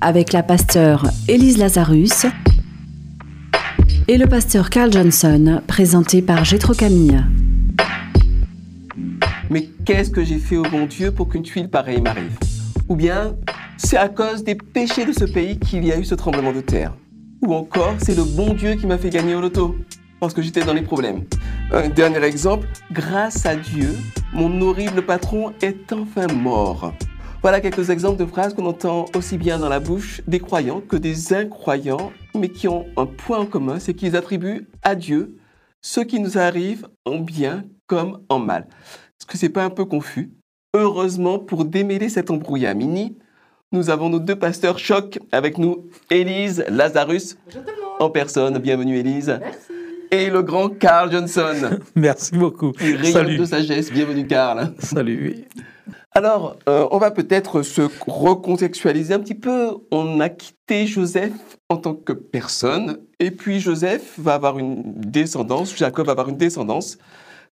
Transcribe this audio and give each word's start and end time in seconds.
avec 0.00 0.32
la 0.32 0.42
pasteure 0.42 1.06
Élise 1.28 1.58
Lazarus 1.58 2.26
et 4.08 4.16
le 4.16 4.26
pasteur 4.26 4.70
Carl 4.70 4.92
Johnson, 4.92 5.60
présenté 5.66 6.22
par 6.22 6.44
Gétro 6.44 6.74
Camille. 6.74 7.20
Mais 9.50 9.68
qu'est-ce 9.84 10.10
que 10.10 10.24
j'ai 10.24 10.38
fait 10.38 10.56
au 10.56 10.62
bon 10.62 10.86
Dieu 10.86 11.12
pour 11.12 11.28
qu'une 11.28 11.42
tuile 11.42 11.68
pareille 11.68 12.00
m'arrive? 12.00 12.38
Ou 12.88 12.96
bien, 12.96 13.36
c'est 13.76 13.96
à 13.96 14.08
cause 14.08 14.42
des 14.42 14.54
péchés 14.54 15.04
de 15.04 15.12
ce 15.12 15.24
pays 15.24 15.58
qu'il 15.58 15.84
y 15.84 15.92
a 15.92 15.98
eu 15.98 16.04
ce 16.04 16.14
tremblement 16.14 16.52
de 16.52 16.60
terre 16.60 16.94
Ou 17.42 17.54
encore, 17.54 17.94
c'est 17.98 18.16
le 18.16 18.24
bon 18.24 18.54
Dieu 18.54 18.74
qui 18.74 18.86
m'a 18.86 18.98
fait 18.98 19.10
gagner 19.10 19.34
au 19.34 19.40
loto 19.40 19.76
parce 20.18 20.34
que 20.34 20.42
j'étais 20.42 20.64
dans 20.64 20.74
les 20.74 20.82
problèmes. 20.82 21.24
Un 21.72 21.88
dernier 21.88 22.22
exemple, 22.24 22.66
grâce 22.92 23.46
à 23.46 23.56
Dieu, 23.56 23.96
mon 24.32 24.60
horrible 24.60 25.02
patron 25.02 25.52
est 25.62 25.92
enfin 25.92 26.26
mort. 26.26 26.92
Voilà 27.42 27.62
quelques 27.62 27.88
exemples 27.88 28.18
de 28.18 28.26
phrases 28.26 28.52
qu'on 28.52 28.66
entend 28.66 29.06
aussi 29.16 29.38
bien 29.38 29.58
dans 29.58 29.70
la 29.70 29.80
bouche 29.80 30.20
des 30.26 30.40
croyants 30.40 30.82
que 30.82 30.96
des 30.96 31.32
incroyants, 31.32 32.12
mais 32.34 32.50
qui 32.50 32.68
ont 32.68 32.84
un 32.98 33.06
point 33.06 33.38
en 33.38 33.46
commun, 33.46 33.78
c'est 33.78 33.94
qu'ils 33.94 34.14
attribuent 34.14 34.68
à 34.82 34.94
Dieu 34.94 35.38
ce 35.80 36.00
qui 36.00 36.20
nous 36.20 36.36
arrive 36.36 36.86
en 37.06 37.18
bien 37.18 37.64
comme 37.86 38.20
en 38.28 38.38
mal. 38.38 38.66
Est-ce 39.18 39.26
que 39.26 39.38
c'est 39.38 39.48
pas 39.48 39.64
un 39.64 39.70
peu 39.70 39.86
confus? 39.86 40.32
Heureusement, 40.74 41.38
pour 41.38 41.64
démêler 41.64 42.10
cet 42.10 42.30
embrouillat 42.30 42.74
mini, 42.74 43.16
nous 43.72 43.88
avons 43.88 44.10
nos 44.10 44.20
deux 44.20 44.36
pasteurs 44.36 44.78
choc 44.78 45.18
avec 45.32 45.56
nous, 45.56 45.88
Élise 46.10 46.62
Lazarus 46.68 47.38
en 48.00 48.10
personne. 48.10 48.58
Bienvenue 48.58 48.98
Élise. 48.98 49.38
Merci. 49.40 49.79
Et 50.12 50.28
le 50.28 50.42
grand 50.42 50.68
Carl 50.70 51.12
Johnson. 51.12 51.78
Merci 51.94 52.32
beaucoup. 52.32 52.72
Il 52.80 52.96
rayonne 52.96 53.36
de 53.36 53.44
sagesse. 53.44 53.92
Bienvenue 53.92 54.26
Carl. 54.26 54.72
Salut. 54.80 55.44
Alors, 56.12 56.56
euh, 56.68 56.88
on 56.90 56.98
va 56.98 57.12
peut-être 57.12 57.62
se 57.62 57.82
recontextualiser 58.08 59.14
un 59.14 59.20
petit 59.20 59.36
peu. 59.36 59.76
On 59.92 60.18
a 60.18 60.28
quitté 60.28 60.86
Joseph 60.88 61.32
en 61.68 61.76
tant 61.76 61.94
que 61.94 62.12
personne, 62.12 62.98
et 63.20 63.30
puis 63.30 63.60
Joseph 63.60 64.18
va 64.18 64.34
avoir 64.34 64.58
une 64.58 64.82
descendance, 64.96 65.76
Jacob 65.76 66.06
va 66.06 66.12
avoir 66.12 66.28
une 66.28 66.36
descendance 66.36 66.98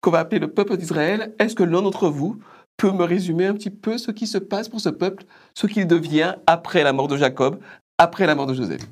qu'on 0.00 0.10
va 0.10 0.20
appeler 0.20 0.40
le 0.40 0.48
peuple 0.48 0.78
d'Israël. 0.78 1.34
Est-ce 1.38 1.54
que 1.54 1.62
l'un 1.62 1.82
d'entre 1.82 2.08
vous 2.08 2.38
peut 2.78 2.92
me 2.92 3.04
résumer 3.04 3.44
un 3.44 3.52
petit 3.52 3.70
peu 3.70 3.98
ce 3.98 4.10
qui 4.10 4.26
se 4.26 4.38
passe 4.38 4.70
pour 4.70 4.80
ce 4.80 4.88
peuple, 4.88 5.24
ce 5.54 5.66
qu'il 5.66 5.86
devient 5.86 6.36
après 6.46 6.82
la 6.82 6.94
mort 6.94 7.08
de 7.08 7.18
Jacob, 7.18 7.58
après 7.98 8.26
la 8.26 8.34
mort 8.34 8.46
de 8.46 8.54
Joseph? 8.54 8.82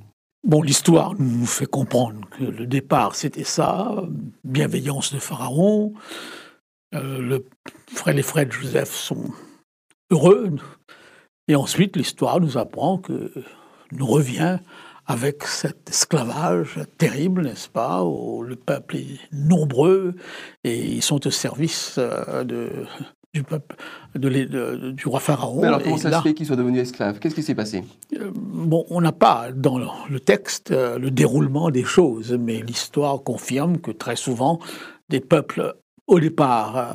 Bon, 0.44 0.60
l'histoire 0.60 1.14
nous 1.18 1.46
fait 1.46 1.64
comprendre 1.64 2.28
que 2.28 2.44
le 2.44 2.66
départ, 2.66 3.14
c'était 3.14 3.44
ça, 3.44 4.04
bienveillance 4.44 5.14
de 5.14 5.18
Pharaon. 5.18 5.94
Euh, 6.94 7.40
frère, 7.90 8.14
les 8.14 8.22
frères 8.22 8.44
de 8.44 8.52
Joseph 8.52 8.92
sont 8.92 9.32
heureux. 10.10 10.50
Et 11.48 11.56
ensuite, 11.56 11.96
l'histoire 11.96 12.40
nous 12.40 12.58
apprend 12.58 12.98
que 12.98 13.32
nous 13.92 14.06
revient 14.06 14.58
avec 15.06 15.44
cet 15.44 15.88
esclavage 15.88 16.78
terrible, 16.98 17.42
n'est-ce 17.42 17.70
pas, 17.70 18.04
où 18.04 18.42
le 18.42 18.56
peuple 18.56 18.96
est 18.96 19.18
nombreux 19.32 20.14
et 20.62 20.78
ils 20.78 21.02
sont 21.02 21.26
au 21.26 21.30
service 21.30 21.94
euh, 21.96 22.44
de, 22.44 22.84
du 23.34 23.42
peuple, 23.42 23.76
de, 24.14 24.28
l'é- 24.28 24.46
de- 24.46 24.92
du 24.92 25.08
roi 25.08 25.18
Pharaon. 25.20 25.60
Mais 25.60 25.66
alors, 25.66 25.82
comment 25.82 25.96
ça 25.98 26.08
là- 26.08 26.18
se 26.18 26.22
fait 26.22 26.34
qu'il 26.34 26.46
soit 26.46 26.56
devenu 26.56 26.78
esclave 26.78 27.18
Qu'est-ce 27.18 27.34
qui 27.34 27.42
s'est 27.42 27.54
passé? 27.56 27.82
Euh, 28.16 28.30
Bon, 28.34 28.86
on 28.88 29.00
n'a 29.00 29.12
pas 29.12 29.50
dans 29.52 29.76
le- 29.78 30.20
texte 30.20 30.70
euh, 30.70 30.98
le 30.98 31.10
déroulement 31.10 31.70
des 31.70 31.82
choses, 31.84 32.32
mais 32.32 32.62
l'histoire 32.62 33.22
confirme 33.22 33.78
que 33.78 33.90
très 33.90 34.16
souvent, 34.16 34.60
des 35.10 35.20
peuples, 35.20 35.74
au 36.06 36.20
départ, 36.20 36.76
euh, 36.78 36.92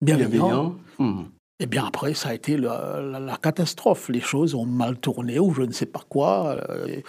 bienveillants, 0.00 0.76
et 1.58 1.66
bien 1.66 1.84
après, 1.86 2.14
ça 2.14 2.28
a 2.30 2.34
été 2.34 2.56
la, 2.56 3.00
la- 3.02 3.20
la 3.20 3.36
catastrophe. 3.36 4.08
Les 4.08 4.20
choses 4.20 4.54
ont 4.54 4.66
mal 4.66 4.98
tourné 4.98 5.38
ou 5.40 5.52
je 5.52 5.62
ne 5.62 5.72
sais 5.72 5.86
pas 5.86 6.02
quoi. 6.08 6.56
euh, 6.70 6.86
et, 6.86 7.04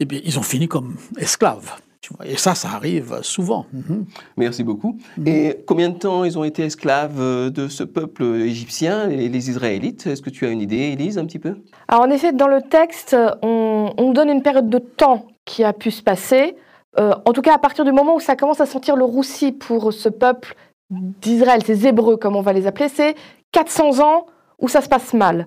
et 0.00 0.04
bien, 0.04 0.20
ils 0.24 0.38
ont 0.38 0.42
fini 0.42 0.68
comme 0.68 0.96
esclaves. 1.16 1.72
Tu 2.08 2.14
vois. 2.16 2.26
Et 2.26 2.36
ça, 2.36 2.54
ça 2.54 2.68
arrive 2.70 3.18
souvent. 3.22 3.66
Mhm. 3.72 4.06
Merci 4.36 4.64
beaucoup. 4.64 4.96
Et 5.26 5.62
combien 5.66 5.90
de 5.90 5.96
temps 5.98 6.24
ils 6.24 6.38
ont 6.38 6.44
été 6.44 6.64
esclaves 6.64 7.20
euh, 7.20 7.50
de 7.50 7.68
ce 7.68 7.84
peuple 7.84 8.24
égyptien, 8.24 9.06
les, 9.06 9.28
les 9.28 9.50
Israélites? 9.50 10.06
Est-ce 10.06 10.22
que 10.22 10.30
tu 10.30 10.46
as 10.46 10.50
une 10.50 10.60
idée, 10.60 10.76
Élise, 10.92 11.18
un 11.18 11.26
petit 11.26 11.38
peu? 11.38 11.56
Alors 11.88 12.04
en 12.04 12.10
effet, 12.10 12.32
dans 12.32 12.48
le 12.48 12.62
texte, 12.62 13.16
on, 13.42 13.92
on 13.96 14.12
donne 14.12 14.30
une 14.30 14.42
période 14.42 14.68
de 14.70 14.78
temps 14.78 15.26
qui 15.44 15.64
a 15.64 15.72
pu 15.72 15.90
se 15.90 16.02
passer. 16.02 16.56
Euh, 16.98 17.14
en 17.24 17.32
tout 17.32 17.42
cas, 17.42 17.54
à 17.54 17.58
partir 17.58 17.84
du 17.84 17.92
moment 17.92 18.14
où 18.16 18.20
ça 18.20 18.36
commence 18.36 18.60
à 18.60 18.66
sentir 18.66 18.96
le 18.96 19.04
roussi 19.04 19.52
pour 19.52 19.92
ce 19.92 20.08
peuple 20.08 20.54
d'Israël, 20.90 21.62
ces 21.64 21.86
Hébreux 21.86 22.16
comme 22.16 22.36
on 22.36 22.40
va 22.42 22.52
les 22.52 22.66
appeler, 22.66 22.88
c'est 22.88 23.14
400 23.52 24.00
ans 24.00 24.26
où 24.58 24.68
ça 24.68 24.80
se 24.80 24.88
passe 24.88 25.12
mal, 25.14 25.46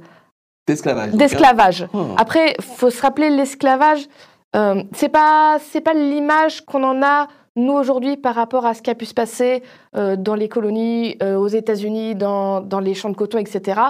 D'esclavage. 0.68 1.10
hein 1.14 1.18
d'esclavage. 1.18 1.88
Oh. 1.94 2.06
Après, 2.18 2.56
faut 2.62 2.90
se 2.92 3.02
rappeler 3.02 3.30
l'esclavage. 3.32 4.08
Euh, 4.56 4.84
c'est 4.94 5.10
pas 5.10 5.58
c'est 5.60 5.82
pas 5.82 5.94
l'image 5.94 6.62
qu'on 6.66 6.84
en 6.84 7.02
a 7.04 7.28
nous 7.56 7.74
aujourd'hui 7.74 8.18
par 8.18 8.36
rapport 8.36 8.66
à 8.66 8.74
ce 8.74 8.82
qui 8.82 8.90
a 8.90 8.96
pu 8.96 9.06
se 9.06 9.14
passer 9.14 9.62
euh, 9.96 10.16
dans 10.16 10.36
les 10.36 10.48
colonies, 10.50 11.18
euh, 11.22 11.36
aux 11.38 11.48
États-Unis, 11.48 12.16
dans, 12.16 12.62
dans 12.62 12.80
les 12.80 12.94
champs 12.94 13.10
de 13.10 13.16
coton, 13.16 13.38
etc. 13.40 13.82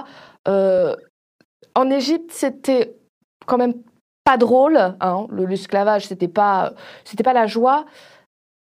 Euh, 0.48 0.94
en 1.74 1.88
Égypte, 1.90 2.30
c'était 2.32 2.96
quand 3.46 3.58
même 3.58 3.74
pas 4.24 4.36
drôle. 4.36 4.76
Hein, 5.00 5.26
le- 5.30 5.46
l'esclavage, 5.46 6.06
c'était 6.06 6.28
pas 6.28 6.72
c'était 7.04 7.22
pas 7.24 7.32
la 7.32 7.46
joie, 7.46 7.84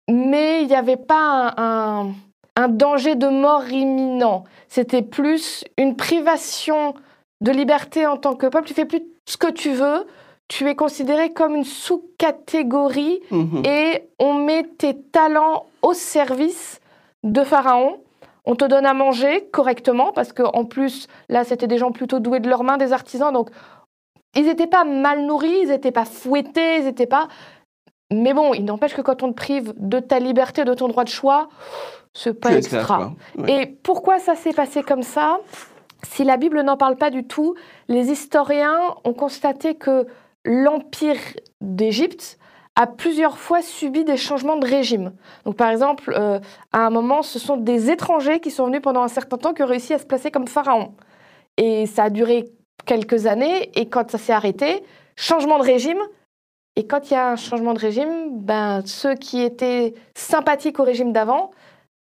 mais 0.10 0.62
il 0.62 0.68
n'y 0.68 0.76
avait 0.76 0.98
pas 0.98 1.54
un, 1.58 2.04
un- 2.08 2.14
un 2.58 2.68
danger 2.68 3.16
de 3.16 3.28
mort 3.28 3.68
imminent. 3.70 4.44
C'était 4.68 5.02
plus 5.02 5.64
une 5.78 5.96
privation 5.96 6.96
de 7.42 7.52
liberté 7.52 8.06
en 8.06 8.18
tant 8.18 8.36
que 8.36 8.48
peuple. 8.48 8.68
Tu 8.68 8.74
fais 8.74 8.86
plus 8.86 9.04
ce 9.28 9.38
que 9.38 9.50
tu 9.52 9.72
veux. 9.72 10.06
Tu 10.52 10.68
es 10.68 10.76
considéré 10.76 11.32
comme 11.32 11.56
une 11.56 11.64
sous-catégorie 11.64 13.22
Mhm. 13.32 13.64
et 13.66 14.04
on 14.20 14.34
met 14.34 14.64
tes 14.64 14.98
talents 15.02 15.68
au 15.82 15.94
service 15.94 16.82
de 17.24 17.42
Pharaon. 17.46 18.00
On 18.46 18.56
te 18.56 18.66
donne 18.66 18.86
à 18.86 18.94
manger 18.94 19.48
correctement 19.54 20.12
parce 20.12 20.34
qu'en 20.34 20.66
plus, 20.66 21.08
là, 21.30 21.46
c'était 21.46 21.68
des 21.68 21.78
gens 21.78 21.92
plutôt 21.94 22.20
doués 22.20 22.42
de 22.42 22.50
leurs 22.50 22.66
mains, 22.66 22.76
des 22.78 22.92
artisans. 22.92 23.32
Donc, 23.32 23.50
ils 24.36 24.44
n'étaient 24.46 24.68
pas 24.68 24.84
mal 24.84 25.26
nourris, 25.26 25.60
ils 25.62 25.70
n'étaient 25.70 25.92
pas 25.92 26.04
fouettés, 26.04 26.80
ils 26.80 26.84
n'étaient 26.84 27.06
pas. 27.06 27.30
Mais 28.12 28.34
bon, 28.34 28.54
il 28.54 28.66
n'empêche 28.66 28.94
que 28.94 29.02
quand 29.02 29.24
on 29.24 29.30
te 29.30 29.36
prive 29.38 29.74
de 29.78 30.00
ta 30.02 30.20
liberté, 30.20 30.66
de 30.66 30.74
ton 30.74 30.90
droit 30.90 31.06
de 31.06 31.10
choix, 31.10 31.48
c'est 32.14 32.34
pas 32.38 32.52
extra. 32.58 33.14
Ouais. 33.38 33.62
Et 33.62 33.66
pourquoi 33.68 34.20
ça 34.20 34.36
s'est 34.36 34.52
passé 34.52 34.84
comme 34.84 35.04
ça? 35.04 35.40
Si 36.04 36.26
la 36.26 36.36
Bible 36.36 36.60
n'en 36.62 36.76
parle 36.76 36.98
pas 36.98 37.10
du 37.10 37.24
tout, 37.24 37.56
les 37.88 38.12
historiens 38.12 38.80
ont 39.06 39.14
constaté 39.14 39.76
que 39.76 40.08
l'empire 40.46 41.18
d'Égypte 41.62 42.38
a 42.76 42.88
plusieurs 42.88 43.38
fois 43.38 43.62
subi 43.62 44.04
des 44.06 44.18
changements 44.18 44.56
de 44.56 44.66
régime. 44.66 45.14
Donc 45.46 45.58
par 45.58 45.70
exemple, 45.70 46.14
euh, 46.18 46.40
à 46.72 46.86
un 46.86 46.90
moment, 46.90 47.22
ce 47.22 47.38
sont 47.38 47.58
des 47.58 47.92
étrangers 47.92 48.40
qui 48.40 48.50
sont 48.50 48.66
venus 48.66 48.82
pendant 48.82 49.02
un 49.02 49.10
certain 49.10 49.38
temps 49.38 49.54
qui 49.54 49.62
ont 49.62 49.68
réussi 49.68 49.94
à 49.94 50.00
se 50.00 50.06
placer 50.06 50.32
comme 50.32 50.48
pharaon. 50.48 50.94
Et 51.58 51.86
ça 51.86 52.06
a 52.06 52.10
duré 52.10 52.46
quelques 52.86 53.26
années, 53.28 53.70
et 53.76 53.90
quand 53.90 54.10
ça 54.10 54.18
s'est 54.18 54.34
arrêté, 54.34 54.84
changement 55.18 55.60
de 55.60 55.64
régime. 55.64 56.00
Et 56.78 56.88
quand 56.88 57.12
il 57.12 57.14
y 57.14 57.18
a 57.18 57.32
un 57.32 57.36
changement 57.36 57.74
de 57.74 57.80
régime, 57.80 58.40
ben, 58.40 58.82
ceux 58.86 59.16
qui 59.16 59.42
étaient 59.42 59.94
sympathiques 60.16 60.80
au 60.80 60.84
régime 60.84 61.12
d'avant, 61.12 61.52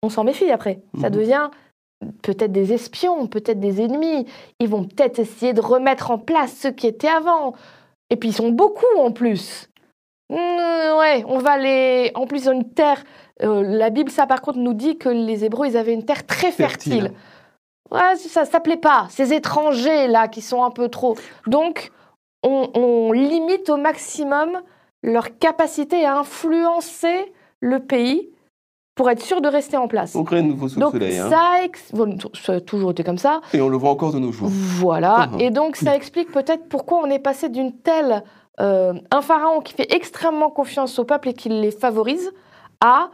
on 0.03 0.09
s'en 0.09 0.23
méfie 0.23 0.51
après. 0.53 0.81
Ça 1.01 1.09
Mhm. 1.09 1.15
devient 1.17 1.51
peut-être 2.23 2.53
des 2.53 2.73
espions, 2.73 3.27
peut-être 3.27 3.59
des 3.59 3.83
ennemis. 3.83 4.27
Ils 4.61 4.69
vont 4.69 4.85
peut-être 4.85 5.19
essayer 5.19 5.53
de 5.53 5.61
remettre 5.61 6.11
en 6.11 6.19
place 6.19 6.53
ceux 6.53 6.71
qui 6.71 6.87
étaient 6.87 7.09
avant. 7.09 7.55
Et 8.11 8.17
puis 8.17 8.31
ils 8.31 8.35
sont 8.35 8.51
beaucoup 8.51 8.85
en 8.99 9.11
plus. 9.11 9.69
Mm, 10.31 10.37
ouais, 10.37 11.25
on 11.27 11.39
va 11.39 11.59
les. 11.59 12.11
En 12.15 12.27
plus, 12.27 12.45
ils 12.45 12.49
ont 12.49 12.53
une 12.53 12.73
terre. 12.73 13.03
euh, 13.43 13.63
la 13.63 13.91
Bible, 13.91 14.11
ça 14.11 14.27
par 14.27 14.41
contre, 14.43 14.59
nous 14.59 14.75
dit 14.75 14.97
que 14.97 15.09
les 15.09 15.45
Hébreux, 15.45 15.67
ils 15.67 15.77
avaient 15.77 15.95
une 15.95 16.05
terre 16.05 16.27
très 16.27 16.51
fertile. 16.53 16.93
Fertile. 16.93 17.13
Ouais, 17.91 18.17
ça, 18.17 18.45
ça 18.45 18.61
plaît 18.61 18.77
pas. 18.79 19.07
Ces 19.11 19.33
étrangers 19.35 20.09
là 20.09 20.29
qui 20.29 20.41
sont 20.41 20.65
un 20.65 20.71
peu 20.71 20.89
trop. 20.89 21.17
Donc, 21.47 21.91
on, 22.43 22.71
on 22.75 23.13
limite 23.13 23.69
au 23.71 23.77
maximum 23.77 24.61
leur 25.03 25.39
capacité 25.39 26.05
à 26.05 26.19
influencer 26.19 27.33
le 27.61 27.81
pays 27.81 28.31
pour 28.95 29.11
être 29.11 29.21
sûr 29.23 29.41
de 29.41 29.49
rester 29.49 29.77
en 29.77 29.89
place. 29.89 30.15
On 30.15 30.25
crée 30.25 30.39
un 30.39 30.43
nouveau 30.43 30.69
sous 30.69 30.79
Donc 30.79 30.93
soleil. 30.93 31.19
hein. 31.19 31.29
ça, 31.29 31.65
ex- 31.65 31.93
bon, 31.93 32.17
ça 32.35 32.55
a 32.55 32.61
toujours 32.61 32.93
été 32.93 33.03
comme 33.03 33.19
ça. 33.19 33.41
Et 33.53 33.61
on 33.61 33.69
le 33.69 33.77
voit 33.77 33.91
encore 33.91 34.13
de 34.13 34.19
nos 34.19 34.31
jours. 34.33 34.49
Voilà. 34.51 35.29
Mhm. 35.33 35.41
Et 35.41 35.51
donc 35.51 35.77
ça 35.77 35.97
explique 35.97 36.31
peut-être 36.31 36.69
pourquoi 36.69 37.01
on 37.03 37.07
est 37.11 37.19
passé 37.19 37.49
d'une 37.49 37.73
telle 37.73 38.23
euh, 38.61 38.95
un 39.11 39.21
pharaon 39.23 39.61
qui 39.61 39.75
fait 39.75 39.93
extrêmement 39.93 40.51
confiance 40.51 40.99
au 41.01 41.05
peuple 41.05 41.31
et 41.31 41.35
qui 41.35 41.49
les 41.49 41.73
favorise 41.73 42.31
à 42.81 43.11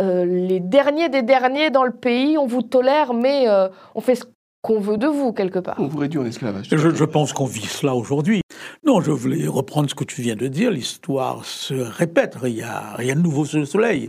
euh, 0.00 0.24
les 0.24 0.60
derniers 0.60 1.08
des 1.08 1.22
derniers 1.22 1.70
dans 1.70 1.84
le 1.84 1.92
pays. 1.92 2.38
On 2.38 2.46
vous 2.46 2.62
tolère, 2.62 3.12
mais 3.12 3.48
euh, 3.48 3.68
on 3.96 4.00
fait 4.00 4.14
ce 4.14 4.24
qu'on 4.64 4.80
veut 4.80 4.96
de 4.96 5.06
vous 5.06 5.32
quelque 5.34 5.58
part. 5.58 5.76
On 5.78 5.86
vous 5.88 5.98
réduit 5.98 6.18
en 6.18 6.24
esclavage. 6.24 6.68
Je, 6.72 6.76
je 6.94 7.04
pense 7.04 7.34
qu'on 7.34 7.44
vit 7.44 7.66
cela 7.66 7.94
aujourd'hui. 7.94 8.40
Non, 8.86 9.02
je 9.02 9.10
voulais 9.10 9.46
reprendre 9.46 9.90
ce 9.90 9.94
que 9.94 10.04
tu 10.04 10.22
viens 10.22 10.36
de 10.36 10.46
dire. 10.48 10.70
L'histoire 10.70 11.44
se 11.44 11.74
répète. 11.74 12.36
Il 12.44 12.54
n'y 12.54 12.62
a 12.62 12.94
rien 12.96 13.14
de 13.14 13.20
nouveau 13.20 13.44
sous 13.44 13.58
le 13.58 13.66
soleil. 13.66 14.08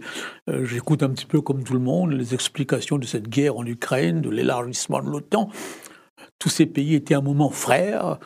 Euh, 0.50 0.64
J'écoute 0.66 1.04
un 1.04 1.10
petit 1.10 1.26
peu 1.26 1.42
comme 1.42 1.64
tout 1.66 1.74
le 1.74 1.80
monde 1.80 2.14
les 2.14 2.34
explications 2.34 2.98
de 2.98 3.06
cette 3.06 3.28
guerre 3.28 3.58
en 3.58 3.66
Ukraine, 3.66 4.22
de 4.22 4.30
l'élargissement 4.30 5.02
de 5.04 5.10
l'OTAN. 5.10 5.50
Tous 6.40 6.50
ces 6.50 6.66
pays 6.66 6.96
étaient 6.96 7.16
à 7.16 7.18
un 7.20 7.22
moment 7.22 7.50
frères. 7.50 8.18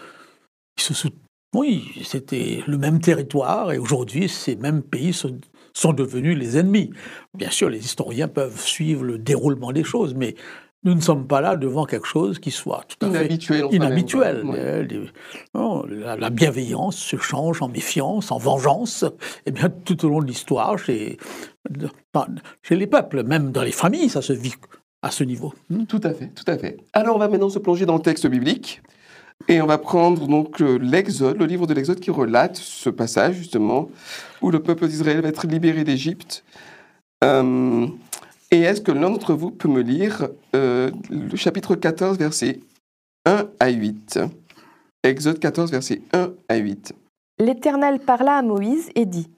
Ils 0.77 0.83
se 0.83 0.93
sout- 0.93 1.13
Oui, 1.55 1.89
c'était 2.03 2.63
le 2.67 2.77
même 2.77 2.99
territoire 3.01 3.71
et 3.71 3.79
aujourd'hui, 3.79 4.29
ces 4.29 4.55
mêmes 4.55 4.83
pays 4.83 5.13
sont, 5.13 5.35
sont 5.73 5.93
devenus 5.93 6.37
les 6.37 6.57
ennemis. 6.59 6.91
Bien 7.35 7.49
sûr, 7.49 7.69
les 7.69 7.83
historiens 7.83 8.27
peuvent 8.27 8.59
suivre 8.61 9.03
le 9.03 9.17
déroulement 9.17 9.71
des 9.71 9.83
choses, 9.83 10.13
mais 10.13 10.35
nous 10.83 10.93
ne 10.95 11.01
sommes 11.01 11.27
pas 11.27 11.41
là 11.41 11.55
devant 11.57 11.85
quelque 11.85 12.07
chose 12.07 12.39
qui 12.39 12.51
soit 12.51 12.83
tout 12.87 13.05
à 13.05 13.11
fait 13.11 13.17
Inhabituel. 13.25 13.59
soi-même, 13.61 13.75
inhabituel. 13.81 14.45
Ouais. 14.45 14.55
Euh, 14.59 14.83
les- 14.83 15.09
non, 15.53 15.83
la, 15.85 16.15
la 16.15 16.29
bienveillance 16.29 16.95
se 16.97 17.17
change 17.17 17.61
en 17.61 17.67
méfiance, 17.67 18.31
en 18.31 18.37
vengeance. 18.37 19.03
Et 19.45 19.51
bien, 19.51 19.69
tout 19.69 20.05
au 20.05 20.09
long 20.09 20.19
de 20.21 20.25
l'histoire, 20.27 20.77
chez, 20.79 21.17
chez 22.63 22.75
les 22.75 22.87
peuples, 22.87 23.23
même 23.23 23.51
dans 23.51 23.63
les 23.63 23.71
familles, 23.71 24.09
ça 24.09 24.21
se 24.21 24.33
vit 24.33 24.53
à 25.01 25.11
ce 25.11 25.23
niveau. 25.23 25.53
Hmm. 25.69 25.85
Tout 25.85 26.01
à 26.03 26.13
fait, 26.13 26.27
tout 26.33 26.49
à 26.49 26.57
fait. 26.57 26.77
Alors 26.93 27.15
on 27.15 27.19
va 27.19 27.27
maintenant 27.27 27.49
se 27.49 27.59
plonger 27.59 27.85
dans 27.85 27.95
le 27.95 28.01
texte 28.01 28.27
biblique 28.27 28.81
et 29.47 29.61
on 29.61 29.65
va 29.65 29.77
prendre 29.77 30.27
donc 30.27 30.61
euh, 30.61 30.77
l'Exode, 30.77 31.37
le 31.37 31.45
livre 31.45 31.67
de 31.67 31.73
l'Exode 31.73 31.99
qui 32.01 32.11
relate 32.11 32.57
ce 32.57 32.89
passage 32.89 33.35
justement 33.35 33.89
où 34.41 34.51
le 34.51 34.59
peuple 34.61 34.87
d'Israël 34.87 35.21
va 35.21 35.29
être 35.29 35.47
libéré 35.47 35.83
d'Égypte. 35.85 36.43
Euh, 37.23 37.87
et 38.51 38.61
est-ce 38.61 38.81
que 38.81 38.91
l'un 38.91 39.09
d'entre 39.09 39.33
vous 39.33 39.51
peut 39.51 39.67
me 39.67 39.81
lire 39.81 40.29
euh, 40.55 40.91
le 41.09 41.35
chapitre 41.35 41.75
14, 41.75 42.17
versets 42.17 42.59
1 43.25 43.47
à 43.59 43.69
8 43.69 44.19
Exode 45.03 45.39
14, 45.39 45.71
versets 45.71 46.01
1 46.13 46.31
à 46.49 46.55
8. 46.57 46.93
L'Éternel 47.39 47.99
parla 47.99 48.37
à 48.37 48.41
Moïse 48.41 48.89
et 48.95 49.05
dit 49.05 49.29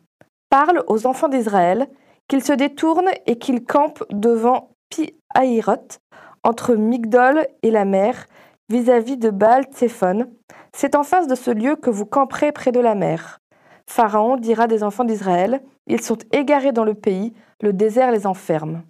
Parle 0.49 0.83
aux 0.87 1.05
enfants 1.05 1.29
d'Israël 1.29 1.87
qu'ils 2.27 2.43
se 2.43 2.53
détournent 2.53 3.11
et 3.27 3.37
qu'ils 3.37 3.63
campent 3.63 4.03
devant 4.11 4.69
Pi-Hahiroth, 4.89 5.99
entre 6.43 6.75
Migdol 6.75 7.45
et 7.61 7.71
la 7.71 7.85
mer, 7.85 8.25
vis-à-vis 8.69 9.17
de 9.17 9.29
Baal 9.29 9.65
Tséphon. 9.65 10.31
C'est 10.73 10.95
en 10.95 11.03
face 11.03 11.27
de 11.27 11.35
ce 11.35 11.51
lieu 11.51 11.75
que 11.75 11.89
vous 11.89 12.05
camperez 12.05 12.51
près 12.51 12.71
de 12.71 12.79
la 12.79 12.95
mer. 12.95 13.39
Pharaon 13.87 14.37
dira 14.37 14.67
des 14.67 14.83
enfants 14.83 15.03
d'Israël 15.03 15.61
Ils 15.87 16.01
sont 16.01 16.17
égarés 16.31 16.71
dans 16.71 16.85
le 16.85 16.93
pays, 16.93 17.33
le 17.61 17.73
désert 17.73 18.11
les 18.11 18.27
enferme. 18.27 18.83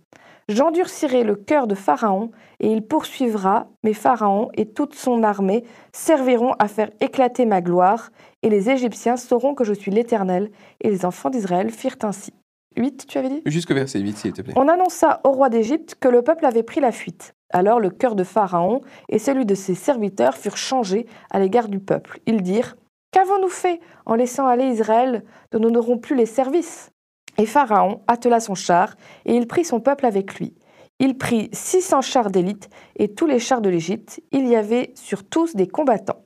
J'endurcirai 0.49 1.23
le 1.23 1.35
cœur 1.35 1.67
de 1.67 1.75
Pharaon, 1.75 2.31
et 2.59 2.71
il 2.71 2.81
poursuivra, 2.85 3.67
mais 3.83 3.93
Pharaon 3.93 4.49
et 4.55 4.65
toute 4.65 4.95
son 4.95 5.23
armée 5.23 5.63
serviront 5.93 6.53
à 6.59 6.67
faire 6.67 6.89
éclater 6.99 7.45
ma 7.45 7.61
gloire, 7.61 8.09
et 8.43 8.49
les 8.49 8.69
Égyptiens 8.69 9.17
sauront 9.17 9.55
que 9.55 9.63
je 9.63 9.73
suis 9.73 9.91
l'Éternel. 9.91 10.51
Et 10.81 10.89
les 10.89 11.05
enfants 11.05 11.29
d'Israël 11.29 11.69
firent 11.69 11.97
ainsi. 12.03 12.33
8, 12.77 13.05
tu 13.07 13.17
avais 13.17 13.29
dit? 13.29 13.41
Jusque 13.45 13.71
verset 13.71 13.99
8, 13.99 14.17
s'il 14.17 14.33
te 14.33 14.41
plaît. 14.41 14.53
On 14.55 14.67
annonça 14.67 15.21
au 15.23 15.31
roi 15.31 15.49
d'Égypte 15.49 15.95
que 15.99 16.07
le 16.07 16.21
peuple 16.21 16.45
avait 16.45 16.63
pris 16.63 16.81
la 16.81 16.91
fuite. 16.91 17.33
Alors 17.53 17.79
le 17.79 17.89
cœur 17.89 18.15
de 18.15 18.23
Pharaon 18.23 18.81
et 19.09 19.19
celui 19.19 19.45
de 19.45 19.55
ses 19.55 19.75
serviteurs 19.75 20.37
furent 20.37 20.57
changés 20.57 21.05
à 21.29 21.39
l'égard 21.39 21.67
du 21.67 21.79
peuple. 21.79 22.19
Ils 22.25 22.41
dirent 22.41 22.75
Qu'avons-nous 23.11 23.49
fait 23.49 23.81
en 24.05 24.15
laissant 24.15 24.47
aller 24.47 24.65
Israël 24.65 25.23
dont 25.51 25.59
nous 25.59 25.69
n'aurons 25.69 25.97
plus 25.97 26.15
les 26.15 26.25
services? 26.25 26.91
Et 27.37 27.45
Pharaon 27.45 28.01
attela 28.07 28.39
son 28.39 28.55
char 28.55 28.95
et 29.25 29.35
il 29.35 29.47
prit 29.47 29.65
son 29.65 29.81
peuple 29.81 30.05
avec 30.05 30.39
lui. 30.39 30.53
Il 30.99 31.17
prit 31.17 31.49
600 31.51 32.01
chars 32.01 32.31
d'élite 32.31 32.69
et 32.95 33.13
tous 33.13 33.25
les 33.25 33.39
chars 33.39 33.61
de 33.61 33.69
l'Égypte. 33.69 34.21
Il 34.31 34.47
y 34.47 34.55
avait 34.55 34.91
sur 34.95 35.27
tous 35.27 35.55
des 35.55 35.67
combattants. 35.67 36.23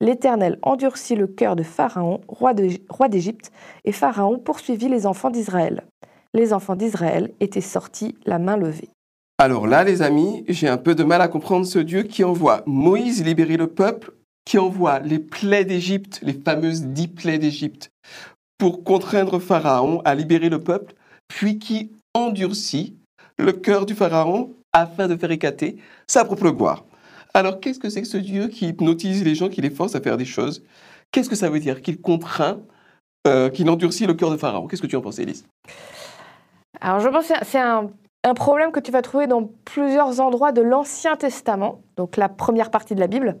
L'Éternel 0.00 0.58
endurcit 0.62 1.16
le 1.16 1.26
cœur 1.26 1.54
de 1.54 1.62
Pharaon, 1.62 2.20
roi 2.28 2.54
d'Égypte, 2.54 3.52
et 3.84 3.92
Pharaon 3.92 4.38
poursuivit 4.38 4.88
les 4.88 5.06
enfants 5.06 5.30
d'Israël. 5.30 5.84
Les 6.34 6.52
enfants 6.52 6.76
d'Israël 6.76 7.32
étaient 7.40 7.60
sortis 7.60 8.16
la 8.24 8.38
main 8.38 8.56
levée. 8.56 8.88
Alors 9.38 9.66
là, 9.66 9.84
les 9.84 10.02
amis, 10.02 10.44
j'ai 10.48 10.68
un 10.68 10.76
peu 10.76 10.94
de 10.94 11.04
mal 11.04 11.20
à 11.20 11.28
comprendre 11.28 11.66
ce 11.66 11.78
Dieu 11.78 12.04
qui 12.04 12.24
envoie 12.24 12.62
Moïse 12.66 13.24
libérer 13.24 13.56
le 13.56 13.68
peuple, 13.68 14.12
qui 14.44 14.58
envoie 14.58 14.98
les 15.00 15.18
plaies 15.18 15.64
d'Égypte, 15.64 16.20
les 16.22 16.32
fameuses 16.32 16.82
dix 16.82 17.08
plaies 17.08 17.38
d'Égypte, 17.38 17.90
pour 18.58 18.84
contraindre 18.84 19.40
Pharaon 19.40 20.02
à 20.04 20.14
libérer 20.14 20.48
le 20.48 20.60
peuple, 20.60 20.94
puis 21.28 21.58
qui 21.58 21.92
endurcit 22.14 22.96
le 23.38 23.52
cœur 23.52 23.86
du 23.86 23.94
Pharaon 23.94 24.52
afin 24.72 25.08
de 25.08 25.16
faire 25.16 25.30
éclater 25.30 25.76
sa 26.06 26.24
propre 26.24 26.50
gloire. 26.50 26.84
Alors 27.34 27.60
qu'est-ce 27.60 27.78
que 27.78 27.88
c'est 27.88 28.02
que 28.02 28.08
ce 28.08 28.18
Dieu 28.18 28.48
qui 28.48 28.68
hypnotise 28.68 29.24
les 29.24 29.34
gens, 29.34 29.48
qui 29.48 29.62
les 29.62 29.70
force 29.70 29.94
à 29.94 30.00
faire 30.00 30.16
des 30.16 30.24
choses? 30.24 30.62
Qu'est-ce 31.10 31.30
que 31.30 31.36
ça 31.36 31.48
veut 31.48 31.60
dire? 31.60 31.80
Qu'il 31.80 32.00
contraint, 32.00 32.60
euh, 33.26 33.48
qu'il 33.48 33.68
endurcit 33.70 34.06
le 34.06 34.14
cœur 34.14 34.30
de 34.30 34.36
Pharaon? 34.36 34.66
Qu'est-ce 34.66 34.82
que 34.82 34.86
tu 34.86 34.96
en 34.96 35.00
penses, 35.00 35.18
Élise? 35.18 35.46
Alors 36.80 37.00
je 37.00 37.08
pense 37.08 37.28
que 37.28 37.34
c'est- 37.42 37.58
un 38.24 38.34
problème 38.34 38.70
que 38.70 38.80
tu 38.80 38.92
vas 38.92 39.02
trouver 39.02 39.26
dans 39.26 39.50
plusieurs 39.64 40.20
endroits 40.20 40.52
de 40.52 40.62
l'Ancien 40.62 41.16
Testament, 41.16 41.80
donc 41.96 42.16
la 42.16 42.28
première 42.28 42.70
partie 42.70 42.94
de 42.94 43.00
la 43.00 43.08
Bible, 43.08 43.36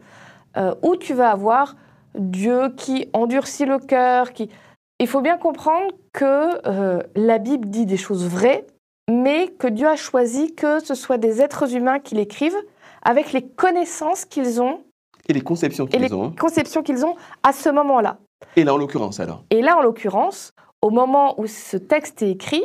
euh, 0.56 0.74
où 0.82 0.96
tu 0.96 1.14
vas 1.14 1.30
avoir 1.30 1.76
Dieu 2.14 2.70
qui 2.76 3.08
endurcit 3.12 3.64
le 3.64 3.78
cœur. 3.78 4.32
Qui... 4.32 4.50
Il 4.98 5.06
faut 5.06 5.20
bien 5.20 5.38
comprendre 5.38 5.92
que 6.12 6.66
euh, 6.66 7.02
la 7.16 7.38
Bible 7.38 7.68
dit 7.68 7.86
des 7.86 7.96
choses 7.96 8.26
vraies, 8.26 8.66
mais 9.10 9.48
que 9.48 9.66
Dieu 9.66 9.88
a 9.88 9.96
choisi 9.96 10.54
que 10.54 10.78
ce 10.80 10.94
soit 10.94 11.18
des 11.18 11.40
êtres 11.42 11.74
humains 11.74 11.98
qui 11.98 12.14
l'écrivent 12.14 12.56
avec 13.02 13.32
les 13.32 13.42
connaissances 13.42 14.24
qu'ils 14.24 14.60
ont 14.62 14.80
Et 15.28 15.32
les 15.32 15.40
conceptions 15.40 15.86
qu'ils 15.86 16.14
ont. 16.14 16.26
hein. 16.26 16.34
conceptions 16.38 16.82
qu'ils 16.82 17.04
ont 17.04 17.16
à 17.42 17.52
ce 17.52 17.68
moment-là. 17.68 18.18
Et 18.56 18.64
là, 18.64 18.74
en 18.74 18.76
l'occurrence, 18.76 19.20
alors 19.20 19.44
Et 19.50 19.62
là, 19.62 19.76
en 19.78 19.82
l'occurrence, 19.82 20.52
au 20.82 20.90
moment 20.90 21.40
où 21.40 21.46
ce 21.46 21.76
texte 21.76 22.22
est 22.22 22.30
écrit, 22.30 22.64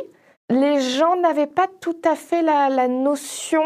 les 0.50 0.80
gens 0.80 1.16
n'avaient 1.20 1.46
pas 1.46 1.66
tout 1.80 1.96
à 2.04 2.14
fait 2.14 2.42
la, 2.42 2.68
la 2.68 2.88
notion 2.88 3.62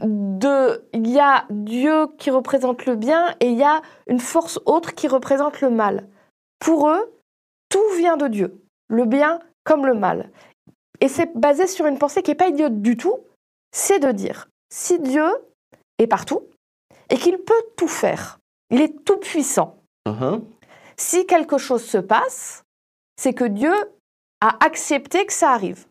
de 0.00 0.84
il 0.92 1.08
y 1.10 1.18
a 1.18 1.44
Dieu 1.50 2.06
qui 2.18 2.30
représente 2.30 2.86
le 2.86 2.94
bien 2.96 3.34
et 3.40 3.50
il 3.50 3.58
y 3.58 3.64
a 3.64 3.82
une 4.06 4.20
force 4.20 4.60
autre 4.66 4.94
qui 4.94 5.08
représente 5.08 5.60
le 5.60 5.70
mal. 5.70 6.08
Pour 6.60 6.88
eux, 6.88 7.12
tout 7.68 7.82
vient 7.96 8.16
de 8.16 8.28
Dieu, 8.28 8.60
le 8.88 9.04
bien 9.04 9.40
comme 9.64 9.86
le 9.86 9.94
mal. 9.94 10.30
Et 11.00 11.08
c'est 11.08 11.36
basé 11.36 11.66
sur 11.66 11.86
une 11.86 11.98
pensée 11.98 12.22
qui 12.22 12.30
n'est 12.30 12.36
pas 12.36 12.48
idiote 12.48 12.80
du 12.80 12.96
tout, 12.96 13.18
c'est 13.72 13.98
de 13.98 14.10
dire 14.12 14.48
si 14.72 14.98
Dieu 14.98 15.26
est 15.98 16.06
partout 16.06 16.42
et 17.10 17.16
qu'il 17.16 17.38
peut 17.38 17.62
tout 17.76 17.88
faire, 17.88 18.38
il 18.70 18.80
est 18.80 19.04
tout 19.04 19.18
puissant, 19.18 19.76
Mhm. 20.06 20.44
si 20.96 21.26
quelque 21.26 21.58
chose 21.58 21.84
se 21.84 21.98
passe, 21.98 22.62
c'est 23.16 23.34
que 23.34 23.44
Dieu 23.44 23.74
a 24.40 24.64
accepté 24.64 25.26
que 25.26 25.32
ça 25.32 25.50
arrive. 25.50 25.86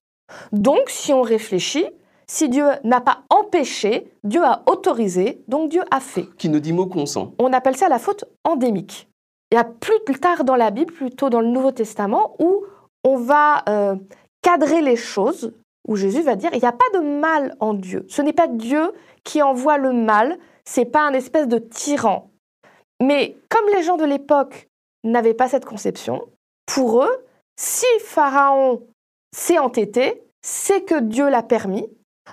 Donc, 0.51 0.89
si 0.89 1.13
on 1.13 1.21
réfléchit, 1.21 1.87
si 2.29 2.49
Dieu 2.49 2.65
n'a 2.83 3.01
pas 3.01 3.23
empêché, 3.29 4.11
Dieu 4.23 4.43
a 4.43 4.63
autorisé, 4.65 5.41
donc 5.47 5.69
Dieu 5.69 5.83
a 5.91 5.99
fait. 5.99 6.27
Qui 6.37 6.49
ne 6.49 6.59
dit 6.59 6.73
mot 6.73 6.87
consent. 6.87 7.33
On 7.39 7.53
appelle 7.53 7.77
ça 7.77 7.87
la 7.87 7.99
faute 7.99 8.25
endémique. 8.43 9.07
Il 9.51 9.55
y 9.55 9.57
a 9.57 9.63
plus 9.63 10.19
tard 10.19 10.43
dans 10.43 10.57
la 10.57 10.71
Bible, 10.71 10.93
plutôt 10.93 11.29
dans 11.29 11.39
le 11.39 11.47
Nouveau 11.47 11.71
Testament, 11.71 12.35
où 12.39 12.65
on 13.05 13.15
va 13.15 13.63
euh, 13.69 13.95
cadrer 14.41 14.81
les 14.81 14.97
choses, 14.97 15.53
où 15.87 15.95
Jésus 15.95 16.21
va 16.21 16.35
dire 16.35 16.49
il 16.53 16.59
n'y 16.59 16.67
a 16.67 16.73
pas 16.73 16.89
de 16.93 16.99
mal 16.99 17.55
en 17.61 17.73
Dieu. 17.73 18.05
Ce 18.09 18.21
n'est 18.21 18.33
pas 18.33 18.47
Dieu 18.47 18.91
qui 19.23 19.41
envoie 19.41 19.77
le 19.77 19.93
mal, 19.93 20.37
c'est 20.65 20.85
pas 20.85 21.07
un 21.07 21.13
espèce 21.13 21.47
de 21.47 21.59
tyran. 21.59 22.29
Mais 23.01 23.37
comme 23.49 23.69
les 23.73 23.83
gens 23.83 23.95
de 23.95 24.03
l'époque 24.03 24.67
n'avaient 25.05 25.33
pas 25.33 25.47
cette 25.47 25.65
conception, 25.65 26.21
pour 26.65 27.03
eux, 27.03 27.25
si 27.57 27.85
Pharaon 28.01 28.83
s'est 29.33 29.59
entêté, 29.59 30.23
c'est 30.41 30.81
que 30.81 30.99
Dieu 30.99 31.29
l'a 31.29 31.43
permis, 31.43 31.87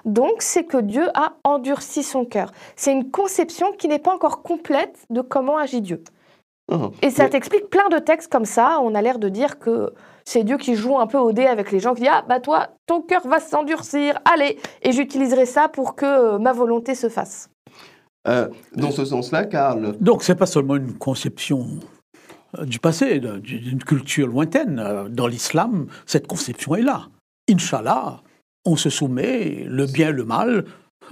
donc 0.05 0.37
c'est 0.41 0.65
que 0.65 0.79
Dieu 0.79 1.07
a 1.15 1.35
endurci 1.45 2.03
son 2.03 2.25
cœur. 2.25 2.53
C'est 2.77 2.93
une 2.93 3.11
conception 3.11 3.73
qui 3.73 3.89
n'est 3.89 3.99
pas 3.99 4.13
encore 4.15 4.43
complète 4.43 5.07
de 5.11 5.21
comment 5.21 5.57
agit 5.57 5.81
Dieu. 5.81 6.03
Mhm. 6.71 6.91
Et 7.03 7.11
ça 7.11 7.25
Mais- 7.25 7.31
t'explique 7.31 7.69
plein 7.69 7.89
de 7.91 7.99
textes 7.99 8.33
comme 8.33 8.47
ça. 8.47 8.79
On 8.83 8.95
a 8.95 9.03
l'air 9.03 9.19
de 9.19 9.29
dire 9.29 9.59
que 9.59 9.93
c'est 10.25 10.45
Dieu 10.45 10.57
qui 10.57 10.75
joue 10.77 10.99
un 10.99 11.07
peu 11.07 11.19
au 11.19 11.33
dé 11.33 11.45
avec 11.47 11.71
les 11.73 11.79
gens, 11.81 11.95
qui 11.95 12.03
dit 12.03 12.09
Ah, 12.09 12.25
bah 12.27 12.41
toi, 12.41 12.69
ton 12.87 13.03
cœur 13.03 13.27
va 13.27 13.39
s'endurcir, 13.41 14.19
allez, 14.25 14.59
et 14.83 14.93
j'utiliserai 14.93 15.45
ça 15.45 15.69
pour 15.69 15.95
que 15.95 16.39
ma 16.39 16.53
volonté 16.55 16.95
se 16.95 17.09
fasse. 17.11 17.51
Euh, 18.27 18.49
dans 18.75 18.91
ce 18.91 19.05
sens-là, 19.05 19.45
Karl, 19.45 19.95
Donc, 20.01 20.23
c'est 20.23 20.35
pas 20.35 20.47
seulement 20.47 20.77
une 20.77 20.95
conception 20.95 21.67
euh, 22.59 22.65
du 22.65 22.79
passé, 22.79 23.21
d'une 23.21 23.85
culture 23.85 24.27
lointaine. 24.27 24.79
Euh, 24.79 25.09
Dans 25.11 25.27
l'islam, 25.27 25.89
cette 26.07 26.27
conception 26.27 26.75
est 26.77 26.81
là. 26.83 27.09
Inch'Allah, 27.51 28.23
on 28.65 28.77
se 28.77 28.91
soumet, 28.91 29.65
le 29.69 29.87
bien 29.87 30.09
et 30.11 30.13
le 30.13 30.25
mal 30.25 30.65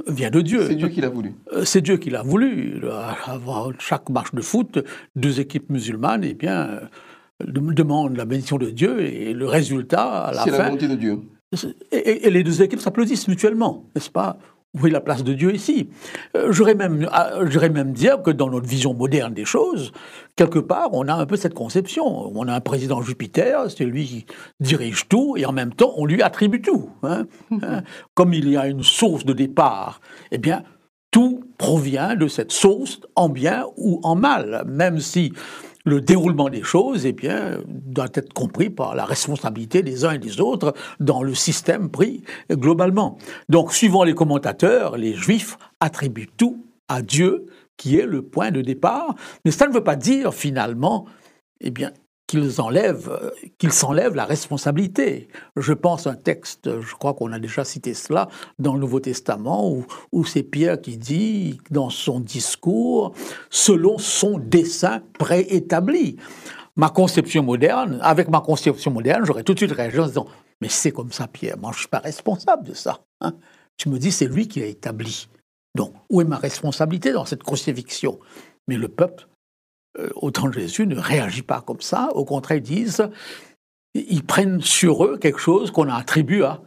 vient 0.07 0.31
de 0.31 0.41
Dieu. 0.41 0.65
C'est 0.67 0.75
Dieu 0.75 0.89
qui 0.89 1.01
l'a 1.01 1.09
voulu. 1.11 1.35
Euh, 1.53 1.65
C'est 1.65 1.83
Dieu 1.83 1.97
qui 1.99 2.11
l'a 2.11 2.23
voulu. 2.23 2.81
Avant 3.27 3.73
chaque 3.79 4.09
match 4.09 4.29
de 4.33 4.41
foot, 4.41 4.79
deux 5.17 5.41
équipes 5.41 5.69
musulmanes, 5.71 6.25
eh 6.25 6.35
bien, 6.35 6.63
euh, 6.69 6.81
dem- 7.47 7.75
demandent 7.75 8.17
la 8.17 8.25
bénédiction 8.25 8.57
de 8.59 8.71
Dieu 8.71 9.01
et 9.01 9.35
le 9.35 9.47
résultat, 9.47 10.27
à 10.29 10.33
la 10.33 10.45
C'est 10.45 10.51
la 10.51 10.57
fin, 10.57 10.65
volonté 10.65 10.89
de 10.89 10.95
Dieu. 10.95 11.19
et, 11.93 12.27
et 12.27 12.31
les 12.31 12.43
deux 12.43 12.63
équipes 12.63 12.81
s'applaudissent 12.81 13.29
mutuellement, 13.29 13.85
n'est-ce 13.95 14.11
pas? 14.11 14.39
Où 14.81 14.87
est 14.87 14.91
la 14.91 15.01
place 15.03 15.23
de 15.23 15.35
Dieu 15.35 15.55
ici? 15.55 15.91
Euh, 16.35 16.51
J'aurais 16.51 16.75
même, 16.75 17.07
j'aurais 17.51 17.69
même 17.69 17.93
dire 17.93 18.23
que 18.23 18.31
dans 18.31 18.49
notre 18.49 18.67
vision 18.67 18.95
moderne 18.95 19.35
des 19.35 19.45
choses, 19.45 19.93
quelque 20.35 20.59
part, 20.59 20.89
on 20.93 21.09
a 21.09 21.15
un 21.15 21.27
peu 21.27 21.37
cette 21.37 21.53
conception. 21.53 22.33
On 22.35 22.49
a 22.49 22.55
un 22.55 22.61
président 22.61 23.03
Jupiter, 23.03 23.71
c'est 23.71 23.85
lui 23.85 24.07
qui 24.07 24.27
dirige 24.61 25.09
tout, 25.09 25.35
et 25.37 25.45
en 25.45 25.53
même 25.53 25.75
temps, 25.75 25.93
on 25.97 26.07
lui 26.07 26.23
attribue 26.23 26.63
tout. 26.63 26.89
hein. 27.03 27.27
Hein 27.63 27.83
Comme 28.15 28.33
il 28.33 28.49
y 28.49 28.57
a 28.57 28.67
une 28.67 28.83
source 28.83 29.27
de 29.27 29.35
départ, 29.35 30.01
eh 30.31 30.39
bien, 30.39 30.63
tout 31.11 31.45
provient 31.59 32.17
de 32.17 32.27
cette 32.27 32.53
source, 32.53 33.01
en 33.15 33.29
bien 33.29 33.67
ou 33.77 34.01
en 34.03 34.15
mal, 34.17 34.65
même 34.67 34.99
si 35.01 35.35
le 35.85 36.01
déroulement 36.01 36.49
des 36.49 36.63
choses 36.63 37.07
eh 37.07 37.13
bien, 37.13 37.59
doit 37.67 38.11
être 38.15 38.33
compris 38.33 38.71
par 38.71 38.95
la 38.95 39.05
responsabilité 39.05 39.83
des 39.83 40.05
uns 40.05 40.13
et 40.13 40.19
des 40.19 40.41
autres 40.41 40.75
dans 41.01 41.23
le 41.23 41.35
système 41.35 41.91
pris 41.91 42.23
globalement. 42.51 43.19
Donc, 43.49 43.73
suivant 43.73 44.05
les 44.05 44.15
commentateurs, 44.15 44.97
les 44.97 45.15
juifs 45.15 45.59
attribuent 45.81 46.31
tout 46.37 46.65
à 46.89 47.03
Dieu, 47.03 47.47
qui 47.77 47.97
est 47.97 48.07
le 48.07 48.23
point 48.23 48.51
de 48.51 48.61
départ, 48.61 49.15
mais 49.45 49.51
ça 49.51 49.67
ne 49.67 49.73
veut 49.73 49.85
pas 49.85 49.97
dire 49.97 50.35
finalement 50.35 51.07
eh 51.61 51.71
bien, 51.71 51.93
qu'ils 52.33 52.61
enlèvent, 52.63 53.11
euh, 53.11 53.71
s'enlèvent 53.71 54.15
la 54.15 54.25
responsabilité. 54.25 55.29
Je 55.57 55.75
pense 55.75 56.07
à 56.07 56.11
un 56.13 56.15
texte, 56.15 56.81
je 56.81 56.95
crois 56.95 57.13
qu'on 57.13 57.31
a 57.33 57.39
déjà 57.39 57.63
cité 57.63 57.93
cela 57.93 58.29
dans 58.59 58.73
le 58.73 58.81
Nouveau 58.81 59.01
Testament, 59.01 59.71
où, 59.71 59.85
où 60.13 60.25
c'est 60.25 60.43
Pierre 60.43 60.81
qui 60.81 60.97
dit 60.97 61.61
dans 61.71 61.91
son 61.91 62.21
discours, 62.21 63.15
selon 63.51 63.99
son 63.99 64.39
dessein 64.39 65.03
préétabli. 65.19 66.17
Ma 66.75 66.89
conception 66.89 67.43
moderne, 67.43 67.99
avec 68.01 68.31
ma 68.31 68.41
conception 68.41 68.91
moderne, 68.91 69.25
j'aurais 69.27 69.43
tout 69.43 69.53
de 69.53 69.59
suite 69.59 69.73
réagi 69.73 69.99
en 70.01 70.07
disant, 70.07 70.27
mais 70.63 70.69
c'est 70.71 70.91
comme 70.91 71.13
ça, 71.13 71.29
Pierre, 71.29 71.59
moi 71.59 71.71
je 71.73 71.77
ne 71.77 71.81
suis 71.81 71.89
pas 71.89 71.99
responsable 71.99 72.67
de 72.67 72.73
ça. 72.75 73.01
hein. 73.21 73.35
Tu 73.77 73.91
me 73.91 73.99
dis, 73.99 74.11
c'est 74.11 74.27
lui 74.27 74.49
qui 74.49 74.61
l'a 74.61 74.67
établi. 74.67 75.29
Donc, 75.75 75.93
où 76.09 76.21
est 76.21 76.25
ma 76.25 76.37
responsabilité 76.37 77.13
dans 77.13 77.25
cette 77.25 77.43
crucifixion? 77.43 78.19
Mais 78.69 78.77
le 78.77 78.89
peuple 78.89 79.27
euh, 79.99 80.09
au 80.17 80.31
temps 80.31 80.49
de 80.49 80.55
Jésus 80.55 80.87
ne 80.87 80.97
réagit 80.99 81.43
pas 81.43 81.61
comme 81.61 81.81
ça. 81.81 82.09
Au 82.15 82.25
contraire, 82.25 82.59
ils 82.59 82.63
disent, 82.63 83.09
ils 83.95 84.25
prennent 84.25 84.61
sur 84.61 85.05
eux 85.05 85.19
quelque 85.19 85.39
chose 85.39 85.71
qu'on 85.71 85.89
a 85.89 85.95
attribué 85.95 86.43
à 86.45 86.61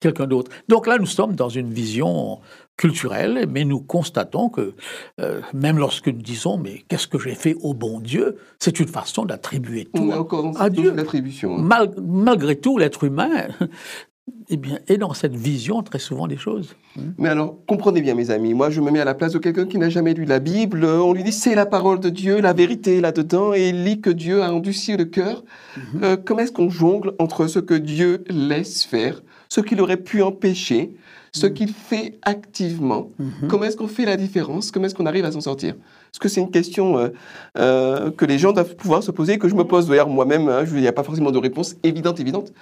quelqu'un 0.00 0.26
d'autre. 0.26 0.50
Donc 0.68 0.86
là, 0.86 0.98
nous 0.98 1.06
sommes 1.06 1.34
dans 1.34 1.48
une 1.50 1.70
vision 1.72 2.40
culturelle, 2.76 3.46
mais 3.50 3.64
nous 3.64 3.80
constatons 3.80 4.48
que 4.48 4.74
euh, 5.20 5.40
même 5.52 5.78
lorsque 5.78 6.08
nous 6.08 6.22
disons, 6.22 6.56
mais 6.58 6.82
qu'est-ce 6.88 7.06
que 7.06 7.18
j'ai 7.18 7.34
fait 7.34 7.54
au 7.60 7.72
bon 7.74 8.00
Dieu, 8.00 8.36
c'est 8.58 8.80
une 8.80 8.88
façon 8.88 9.24
d'attribuer 9.24 9.84
tout 9.94 10.02
à- 10.12 10.70
Dieu. 10.70 10.90
l'attribution. 10.92 11.56
hein. 11.56 11.62
Mal- 11.62 11.94
malgré 12.02 12.56
tout, 12.58 12.78
l'être 12.78 13.04
humain 13.04 13.48
eh 14.48 14.56
bien, 14.56 14.78
est 14.88 14.96
dans 14.96 15.12
cette 15.12 15.36
vision 15.36 15.82
très 15.82 15.98
souvent 15.98 16.26
des 16.26 16.36
choses. 16.36 16.76
Mais 17.18 17.28
alors, 17.28 17.56
comprenez 17.66 18.00
bien, 18.00 18.14
mes 18.14 18.30
amis, 18.30 18.54
moi 18.54 18.70
je 18.70 18.80
me 18.80 18.90
mets 18.90 19.00
à 19.00 19.04
la 19.04 19.14
place 19.14 19.32
de 19.32 19.38
quelqu'un 19.38 19.66
qui 19.66 19.78
n'a 19.78 19.90
jamais 19.90 20.14
lu 20.14 20.24
la 20.24 20.38
Bible. 20.38 20.84
On 20.84 21.12
lui 21.12 21.24
dit 21.24 21.32
c'est 21.32 21.54
la 21.54 21.66
parole 21.66 22.00
de 22.00 22.08
Dieu, 22.08 22.40
la 22.40 22.52
vérité 22.52 22.98
est 22.98 23.00
là-dedans, 23.00 23.52
et 23.52 23.68
il 23.68 23.84
lit 23.84 24.00
que 24.00 24.10
Dieu 24.10 24.42
a 24.42 24.52
endurci 24.52 24.96
le 24.96 25.04
cœur. 25.04 25.44
Euh, 26.02 26.16
comment 26.16 26.40
est-ce 26.40 26.52
qu'on 26.52 26.70
jongle 26.70 27.14
entre 27.18 27.46
ce 27.46 27.58
que 27.58 27.74
Dieu 27.74 28.24
laisse 28.28 28.84
faire, 28.84 29.22
ce 29.48 29.60
qu'il 29.60 29.80
aurait 29.80 29.98
pu 29.98 30.22
empêcher, 30.22 30.96
ce 31.34 31.46
qu'il 31.46 31.68
fait 31.68 32.18
activement 32.22 33.08
Comment 33.48 33.64
est-ce 33.64 33.76
qu'on 33.76 33.88
fait 33.88 34.04
la 34.04 34.16
différence? 34.16 34.70
Comment 34.70 34.86
est-ce 34.86 34.94
qu'on 34.94 35.06
arrive 35.06 35.24
à 35.24 35.32
s'en 35.32 35.40
sortir? 35.40 35.74
Est-ce 35.74 36.20
que 36.20 36.28
c'est 36.28 36.40
une 36.40 36.50
question 36.50 36.96
euh, 36.96 37.08
euh, 37.58 38.10
que 38.12 38.24
les 38.24 38.38
gens 38.38 38.52
doivent 38.52 38.76
pouvoir 38.76 39.02
se 39.02 39.10
poser, 39.10 39.38
que 39.38 39.48
je 39.48 39.54
me 39.54 39.64
pose 39.64 39.88
d'ailleurs 39.88 40.08
moi-même 40.08 40.48
hein, 40.48 40.64
Il 40.66 40.80
n'y 40.80 40.86
a 40.86 40.92
pas 40.92 41.02
forcément 41.02 41.32
de 41.32 41.38
réponse 41.38 41.76
évidente, 41.82 42.20
évidente. 42.20 42.52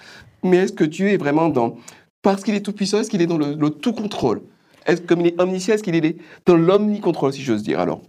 Mais 0.42 0.56
est-ce 0.58 0.72
que 0.72 0.84
Dieu 0.84 1.08
est 1.08 1.18
vraiment 1.18 1.48
dans... 1.48 1.76
Parce 2.22 2.42
qu'il 2.42 2.54
est 2.54 2.60
tout-puissant, 2.60 3.00
est-ce 3.00 3.10
qu'il 3.10 3.20
est 3.20 3.26
dans 3.26 3.38
le, 3.38 3.54
le 3.54 3.70
tout-contrôle? 3.70 4.40
Est-ce 4.86 5.02
comme 5.02 5.20
il 5.20 5.28
est 5.28 5.40
omniscient, 5.40 5.74
est-ce 5.74 5.82
qu'il 5.82 5.94
est 5.94 6.16
dans 6.46 6.56
l'omnicontrôle, 6.56 7.32
si 7.32 7.42
j'ose 7.42 7.62
dire 7.62 7.78
alors? 7.78 8.00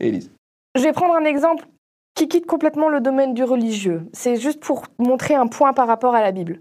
Élise. 0.00 0.30
Je 0.74 0.82
vais 0.82 0.92
prendre 0.92 1.14
un 1.14 1.24
exemple 1.24 1.66
qui 2.14 2.28
quitte 2.28 2.46
complètement 2.46 2.88
le 2.88 3.00
domaine 3.00 3.34
du 3.34 3.44
religieux. 3.44 4.02
C'est 4.12 4.36
juste 4.36 4.60
pour 4.60 4.86
montrer 4.98 5.34
un 5.34 5.46
point 5.46 5.72
par 5.72 5.86
rapport 5.86 6.14
à 6.14 6.22
la 6.22 6.32
Bible. 6.32 6.60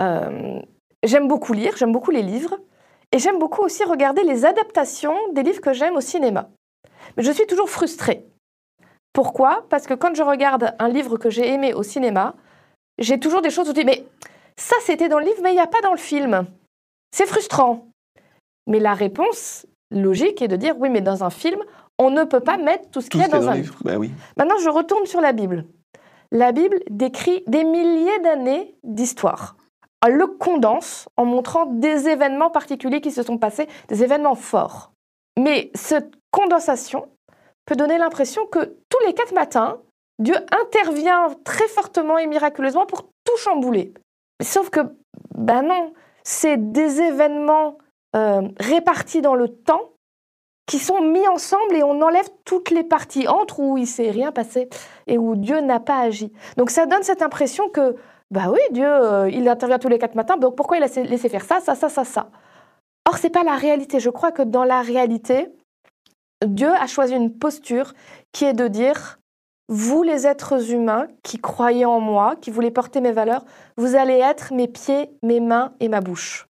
Euh, 0.00 0.60
j'aime 1.04 1.28
beaucoup 1.28 1.52
lire, 1.52 1.76
j'aime 1.76 1.92
beaucoup 1.92 2.10
les 2.10 2.22
livres, 2.22 2.58
et 3.12 3.18
j'aime 3.18 3.38
beaucoup 3.38 3.62
aussi 3.62 3.84
regarder 3.84 4.22
les 4.22 4.44
adaptations 4.44 5.16
des 5.32 5.42
livres 5.42 5.60
que 5.60 5.72
j'aime 5.72 5.96
au 5.96 6.00
cinéma. 6.00 6.48
Mais 7.16 7.22
je 7.22 7.32
suis 7.32 7.46
toujours 7.46 7.70
frustrée. 7.70 8.26
Pourquoi? 9.12 9.66
Parce 9.70 9.86
que 9.86 9.94
quand 9.94 10.14
je 10.14 10.22
regarde 10.22 10.74
un 10.78 10.88
livre 10.88 11.16
que 11.16 11.30
j'ai 11.30 11.48
aimé 11.48 11.72
au 11.72 11.82
cinéma, 11.82 12.34
j'ai 12.98 13.18
toujours 13.18 13.42
des 13.42 13.50
choses 13.50 13.66
où 13.68 13.70
je 13.70 13.80
dis, 13.80 13.84
mais 13.84 14.04
ça 14.56 14.76
c'était 14.82 15.08
dans 15.08 15.18
le 15.18 15.26
livre, 15.26 15.40
mais 15.42 15.52
il 15.52 15.54
n'y 15.54 15.60
a 15.60 15.66
pas 15.66 15.80
dans 15.80 15.92
le 15.92 15.98
film. 15.98 16.46
C'est 17.12 17.26
frustrant. 17.26 17.88
Mais 18.66 18.80
la 18.80 18.94
réponse 18.94 19.66
logique 19.90 20.42
est 20.42 20.48
de 20.48 20.56
dire, 20.56 20.74
oui, 20.78 20.90
mais 20.90 21.00
dans 21.00 21.24
un 21.24 21.30
film, 21.30 21.60
on 21.98 22.10
ne 22.10 22.24
peut 22.24 22.40
pas 22.40 22.58
mettre 22.58 22.90
tout 22.90 23.00
ce 23.00 23.08
qu'il 23.08 23.20
y 23.20 23.22
a 23.22 23.26
a 23.26 23.28
dans 23.28 23.48
un 23.48 23.54
le 23.54 23.60
livre. 23.60 23.76
Ben 23.84 23.96
oui. 23.96 24.10
Maintenant, 24.36 24.58
je 24.62 24.68
retourne 24.68 25.06
sur 25.06 25.20
la 25.20 25.32
Bible. 25.32 25.64
La 26.32 26.52
Bible 26.52 26.80
décrit 26.90 27.44
des 27.46 27.64
milliers 27.64 28.18
d'années 28.20 28.74
d'histoire. 28.82 29.56
Le 30.04 30.26
condense 30.26 31.08
en 31.16 31.24
montrant 31.24 31.66
des 31.66 32.08
événements 32.08 32.50
particuliers 32.50 33.00
qui 33.00 33.10
se 33.10 33.22
sont 33.22 33.38
passés, 33.38 33.66
des 33.88 34.04
événements 34.04 34.34
forts. 34.34 34.92
Mais 35.38 35.70
cette 35.74 36.14
condensation 36.30 37.08
peut 37.66 37.76
donner 37.76 37.98
l'impression 37.98 38.46
que 38.46 38.76
tous 38.88 39.06
les 39.06 39.14
quatre 39.14 39.34
matins, 39.34 39.78
Dieu 40.18 40.36
intervient 40.52 41.28
très 41.44 41.68
fortement 41.68 42.18
et 42.18 42.26
miraculeusement 42.26 42.86
pour 42.86 43.02
tout 43.24 43.36
chambouler. 43.38 43.92
Sauf 44.42 44.70
que, 44.70 44.80
ben 45.34 45.62
non, 45.62 45.92
c'est 46.22 46.56
des 46.72 47.00
événements 47.00 47.78
euh, 48.14 48.42
répartis 48.58 49.20
dans 49.20 49.34
le 49.34 49.48
temps 49.48 49.90
qui 50.66 50.78
sont 50.78 51.00
mis 51.00 51.26
ensemble 51.28 51.76
et 51.76 51.82
on 51.82 52.02
enlève 52.02 52.28
toutes 52.44 52.70
les 52.70 52.82
parties 52.82 53.28
entre 53.28 53.60
où 53.60 53.78
il 53.78 53.86
s'est 53.86 54.10
rien 54.10 54.32
passé 54.32 54.68
et 55.06 55.16
où 55.16 55.36
Dieu 55.36 55.60
n'a 55.60 55.80
pas 55.80 56.00
agi. 56.00 56.32
Donc 56.56 56.70
ça 56.70 56.86
donne 56.86 57.02
cette 57.02 57.22
impression 57.22 57.68
que, 57.68 57.94
bah 58.30 58.46
oui, 58.50 58.58
Dieu, 58.72 58.86
euh, 58.86 59.30
il 59.30 59.48
intervient 59.48 59.78
tous 59.78 59.88
les 59.88 59.98
quatre 59.98 60.14
matins, 60.14 60.36
donc 60.36 60.56
pourquoi 60.56 60.76
il 60.78 60.82
a 60.82 60.86
laissé- 60.86 61.28
faire 61.28 61.44
ça, 61.44 61.60
ça, 61.60 61.74
ça, 61.74 61.88
ça, 61.88 62.04
ça? 62.04 62.28
Or, 63.08 63.18
c'est 63.18 63.30
pas 63.30 63.44
la 63.44 63.54
réalité. 63.56 64.00
Je 64.00 64.10
crois 64.10 64.32
que 64.32 64.42
dans 64.42 64.64
la 64.64 64.82
réalité, 64.82 65.48
Dieu 66.44 66.70
a 66.70 66.86
choisi 66.86 67.14
une 67.14 67.32
posture 67.32 67.92
qui 68.32 68.44
est 68.44 68.52
de 68.52 68.66
dire, 68.68 69.18
vous 69.68 70.02
les 70.02 70.26
êtres 70.26 70.72
humains 70.72 71.06
qui 71.22 71.38
croyez 71.38 71.84
en 71.84 72.00
moi, 72.00 72.34
qui 72.40 72.50
voulez 72.50 72.70
porter 72.70 73.00
mes 73.00 73.12
valeurs, 73.12 73.44
vous 73.76 73.94
allez 73.94 74.14
être 74.18 74.52
mes 74.52 74.68
pieds, 74.68 75.10
mes 75.22 75.40
mains 75.40 75.72
et 75.80 75.88
ma 75.88 76.00
bouche. 76.00 76.46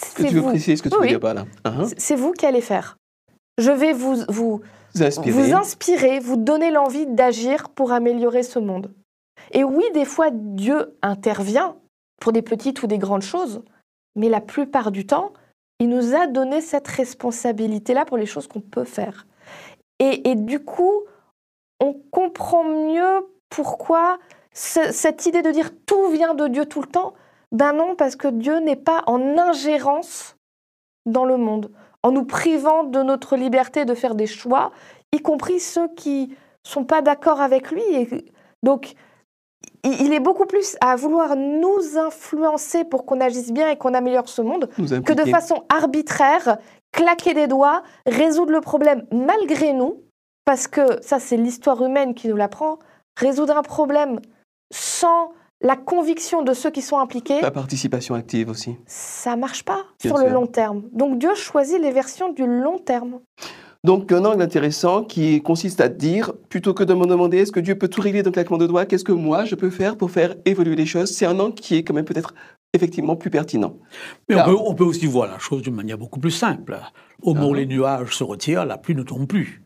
Est-ce 0.00 0.14
que 0.14 0.22
C'est 0.22 0.28
tu 0.28 0.34
veux 0.36 0.40
vous. 0.40 0.48
préciser 0.50 0.76
ce 0.76 0.82
que 0.82 0.88
tu 0.88 0.94
Oui, 0.96 1.02
veux 1.02 1.08
dire 1.08 1.20
par 1.20 1.34
là? 1.34 1.44
Hein 1.64 1.84
C'est- 1.88 2.00
C'est 2.00 2.16
vous 2.16 2.32
qui 2.32 2.46
allez 2.46 2.60
faire. 2.60 2.96
Je 3.58 3.70
vais 3.70 3.92
vous, 3.92 4.16
vous, 4.28 4.60
Vous 4.94 5.02
inspirez. 5.02 5.30
vous 5.32 5.54
inspirer, 5.54 6.18
vous 6.20 6.36
donner 6.36 6.70
l'envie 6.70 7.06
d'agir 7.06 7.68
pour 7.70 7.92
améliorer 7.92 8.42
ce 8.44 8.58
monde. 8.58 8.92
Et 9.50 9.64
oui, 9.64 9.84
des 9.92 10.04
fois, 10.04 10.30
Dieu 10.30 10.96
intervient 11.02 11.76
pour 12.20 12.32
des 12.32 12.42
petites 12.42 12.82
ou 12.82 12.86
des 12.86 12.98
grandes 12.98 13.22
choses, 13.22 13.62
mais 14.14 14.28
la 14.28 14.40
plupart 14.40 14.92
du 14.92 15.06
temps, 15.06 15.32
il 15.80 15.88
nous 15.88 16.14
a 16.14 16.28
donné 16.28 16.60
cette 16.60 16.86
responsabilité-là 16.86 18.04
pour 18.04 18.16
les 18.16 18.26
choses 18.26 18.46
qu'on 18.46 18.60
peut 18.60 18.84
faire. 18.84 19.26
Et, 19.98 20.34
du 20.34 20.60
coup, 20.64 21.02
on 21.80 21.94
comprend 22.10 22.64
mieux 22.64 23.26
pourquoi 23.50 24.18
ce- 24.52 24.92
cette 24.92 25.26
idée 25.26 25.42
de 25.42 25.50
dire 25.50 25.70
tout 25.86 26.08
vient 26.08 26.34
de 26.34 26.48
Dieu 26.48 26.66
tout 26.66 26.80
le 26.80 26.88
temps. 26.88 27.14
Ben 27.52 27.72
non, 27.72 27.94
parce 27.96 28.16
que 28.16 28.28
Dieu 28.28 28.58
n'est 28.58 28.76
pas 28.76 29.02
en 29.06 29.38
ingérence 29.38 30.36
dans 31.06 31.24
le 31.24 31.36
monde, 31.36 31.70
en 32.02 32.10
nous 32.10 32.24
privant 32.24 32.84
de 32.84 33.02
notre 33.02 33.36
liberté 33.36 33.84
de 33.84 33.94
faire 33.94 34.14
des 34.14 34.26
choix, 34.26 34.72
y 35.12 35.20
compris 35.20 35.60
ceux 35.60 35.88
qui 35.94 36.36
sont 36.64 36.84
pas 36.84 37.02
d'accord 37.02 37.40
avec 37.40 37.70
lui. 37.70 37.82
Donc, 38.62 38.94
il 39.84 40.12
est 40.12 40.20
beaucoup 40.20 40.46
plus 40.46 40.76
à 40.80 40.96
vouloir 40.96 41.36
nous 41.36 41.98
influencer 41.98 42.84
pour 42.84 43.04
qu'on 43.04 43.20
agisse 43.20 43.52
bien 43.52 43.70
et 43.70 43.76
qu'on 43.76 43.94
améliore 43.94 44.28
ce 44.28 44.42
monde 44.42 44.68
que 44.76 45.12
de 45.12 45.24
façon 45.24 45.64
arbitraire, 45.68 46.58
claquer 46.92 47.34
des 47.34 47.46
doigts, 47.46 47.82
résoudre 48.06 48.52
le 48.52 48.60
problème 48.60 49.04
malgré 49.12 49.72
nous, 49.72 50.02
parce 50.44 50.68
que 50.68 51.02
ça 51.02 51.18
c'est 51.18 51.36
l'histoire 51.36 51.82
humaine 51.82 52.14
qui 52.14 52.28
nous 52.28 52.36
l'apprend, 52.36 52.78
résoudre 53.16 53.56
un 53.56 53.62
problème 53.62 54.20
sans 54.72 55.32
la 55.60 55.76
conviction 55.76 56.42
de 56.42 56.54
ceux 56.54 56.70
qui 56.70 56.82
sont 56.82 56.98
impliqués, 56.98 57.40
La 57.40 57.50
participation 57.52 58.14
active 58.16 58.50
aussi. 58.50 58.76
ça 58.86 59.36
marche 59.36 59.64
pas 59.64 59.84
Bien 60.00 60.10
sur 60.10 60.18
le 60.18 60.28
long 60.28 60.46
terme. 60.46 60.82
Donc 60.92 61.18
Dieu 61.18 61.34
choisit 61.34 61.80
les 61.80 61.92
versions 61.92 62.32
du 62.32 62.46
long 62.46 62.78
terme. 62.78 63.20
Donc, 63.84 64.12
un 64.12 64.24
angle 64.24 64.42
intéressant 64.42 65.02
qui 65.02 65.42
consiste 65.42 65.80
à 65.80 65.88
dire, 65.88 66.32
plutôt 66.48 66.72
que 66.72 66.84
de 66.84 66.94
me 66.94 67.04
demander 67.04 67.38
est-ce 67.38 67.50
que 67.50 67.58
Dieu 67.58 67.76
peut 67.76 67.88
tout 67.88 68.00
régler 68.00 68.22
d'un 68.22 68.30
claquement 68.30 68.58
de 68.58 68.66
doigts, 68.68 68.86
qu'est-ce 68.86 69.02
que 69.02 69.10
moi 69.10 69.44
je 69.44 69.56
peux 69.56 69.70
faire 69.70 69.96
pour 69.96 70.12
faire 70.12 70.36
évoluer 70.44 70.76
les 70.76 70.86
choses? 70.86 71.10
C'est 71.10 71.26
un 71.26 71.38
angle 71.40 71.54
qui 71.54 71.74
est 71.74 71.82
quand 71.82 71.94
même 71.94 72.04
peut-être 72.04 72.32
effectivement 72.72 73.16
plus 73.16 73.30
pertinent. 73.30 73.76
Mais 74.28 74.36
on, 74.40 74.74
peut, 74.74 74.84
aussi 74.84 75.06
voir 75.06 75.26
la 75.26 75.40
chose 75.40 75.62
d'une 75.62 75.74
manière 75.74 75.98
beaucoup 75.98 76.20
plus 76.20 76.30
simple. 76.30 76.78
Au 77.22 77.34
moment 77.34 77.50
où 77.50 77.54
ah. 77.54 77.58
les 77.58 77.66
nuages 77.66 78.16
se 78.16 78.22
retirent, 78.22 78.64
la 78.64 78.78
pluie 78.78 78.94
ne 78.94 79.02
tombe 79.02 79.26
plus. 79.26 79.62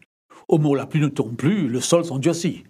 Au 0.49 0.57
moment 0.57 0.71
où 0.71 0.75
la 0.75 0.87
pluie 0.87 1.01
ne 1.01 1.09
tombe 1.09 1.37
plus, 1.37 1.69
le 1.69 1.81
sol 1.81 2.05
s'endurcit. 2.05 2.65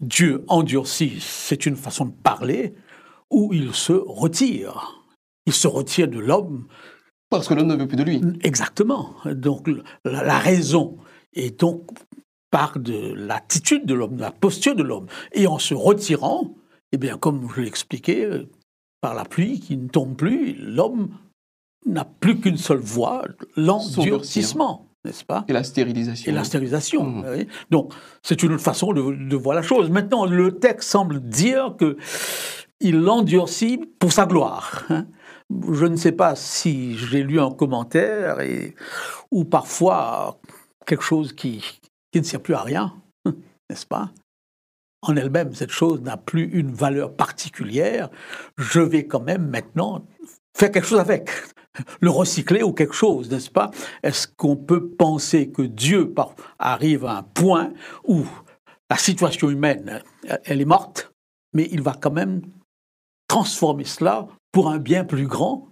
Dieu 0.00 0.44
endurcit, 0.48 1.18
c'est 1.20 1.66
une 1.66 1.76
façon 1.76 2.06
de 2.06 2.12
parler 2.22 2.74
où 3.30 3.52
il 3.52 3.74
se 3.74 3.92
retire. 3.92 5.04
Il 5.44 5.52
se 5.52 5.68
retire 5.68 6.08
de 6.08 6.18
l'homme. 6.18 6.66
Parce 7.30 7.48
que 7.48 7.54
l'homme 7.54 7.68
ne 7.68 7.76
veut 7.76 7.86
plus 7.86 7.96
de 7.96 8.02
lui. 8.02 8.20
Exactement. 8.42 9.14
Donc 9.24 9.68
la, 10.04 10.38
raison 10.38 10.98
est 11.32 11.60
donc 11.60 11.88
part 12.50 12.78
de 12.78 13.14
l'attitude 13.14 13.86
de 13.86 13.94
l'homme, 13.94 14.16
de 14.16 14.20
la 14.20 14.32
posture 14.32 14.74
de 14.74 14.82
l'homme. 14.82 15.06
Et 15.32 15.46
en 15.46 15.58
se 15.58 15.74
retirant, 15.74 16.54
eh 16.92 16.98
bien, 16.98 17.16
comme 17.16 17.48
je 17.54 17.60
l'expliquais, 17.60 18.24
euh, 18.24 18.48
par 19.00 19.14
la 19.14 19.24
pluie 19.24 19.60
qui 19.60 19.76
ne 19.76 19.88
tombe 19.88 20.16
plus, 20.16 20.54
l'homme 20.54 21.10
n'a 21.86 22.04
plus 22.04 22.40
qu'une 22.40 22.58
seule 22.58 22.78
voie, 22.80 23.24
l'endurcissement 23.56 24.90
n'est-ce 25.04 25.24
pas? 25.24 25.44
Et 25.48 25.52
la 25.52 25.64
stérilisation. 25.64 26.30
Et 26.30 26.34
la 26.34 26.44
stérilisation. 26.44 27.04
Mmh. 27.04 27.44
Donc, 27.70 27.94
c'est 28.22 28.42
une 28.42 28.52
autre 28.52 28.62
façon 28.62 28.92
de, 28.92 29.36
voir 29.36 29.56
la 29.56 29.62
chose. 29.62 29.88
Maintenant, 29.88 30.26
le 30.26 30.58
texte 30.58 30.90
semble 30.90 31.20
dire 31.20 31.74
que 31.78 31.96
il 32.80 32.98
l'endurcit 32.98 33.80
pour 33.98 34.12
sa 34.12 34.26
gloire. 34.26 34.84
Hein. 34.88 35.06
Je 35.72 35.86
ne 35.86 35.96
sais 35.96 36.12
pas 36.12 36.36
si 36.36 36.96
j'ai 36.96 37.22
lu 37.22 37.40
un 37.40 37.50
commentaire 37.50 38.38
ou 39.30 39.44
parfois 39.44 40.38
quelque 40.86 41.02
chose 41.02 41.32
qui 41.32 41.62
ne 42.14 42.22
sert 42.22 42.40
plus 42.40 42.54
à 42.54 42.62
rien, 42.62 42.94
n'est-ce 43.70 43.86
pas? 43.86 44.10
En 45.02 45.16
elle-même, 45.16 45.54
cette 45.54 45.70
chose 45.70 46.02
n'a 46.02 46.16
plus 46.16 46.44
une 46.52 46.72
valeur 46.72 47.16
particulière. 47.16 48.10
Je 48.58 48.80
vais 48.80 49.06
quand 49.06 49.20
même 49.20 49.48
maintenant 49.48 50.04
faire 50.56 50.70
quelque 50.70 50.86
chose 50.86 51.00
avec 51.00 51.30
le 52.00 52.10
recycler 52.10 52.62
ou 52.62 52.72
quelque 52.72 52.94
chose, 52.94 53.30
n'est-ce 53.30 53.50
pas? 53.50 53.70
Est-ce 54.02 54.28
qu'on 54.28 54.56
peut 54.56 54.90
penser 54.90 55.50
que 55.50 55.62
Dieu 55.62 56.12
arrive 56.58 57.06
à 57.06 57.18
un 57.18 57.22
point 57.22 57.72
où 58.06 58.24
la 58.90 58.96
situation 58.96 59.48
humaine, 59.48 60.02
elle 60.44 60.60
est 60.60 60.66
morte, 60.66 61.12
mais 61.54 61.68
il 61.70 61.80
va 61.80 61.94
quand 61.98 62.10
même 62.10 62.42
transformer 63.28 63.84
cela 63.84 64.26
pour 64.52 64.68
un 64.68 64.78
bien 64.78 65.04
plus 65.04 65.26
grand 65.26 65.68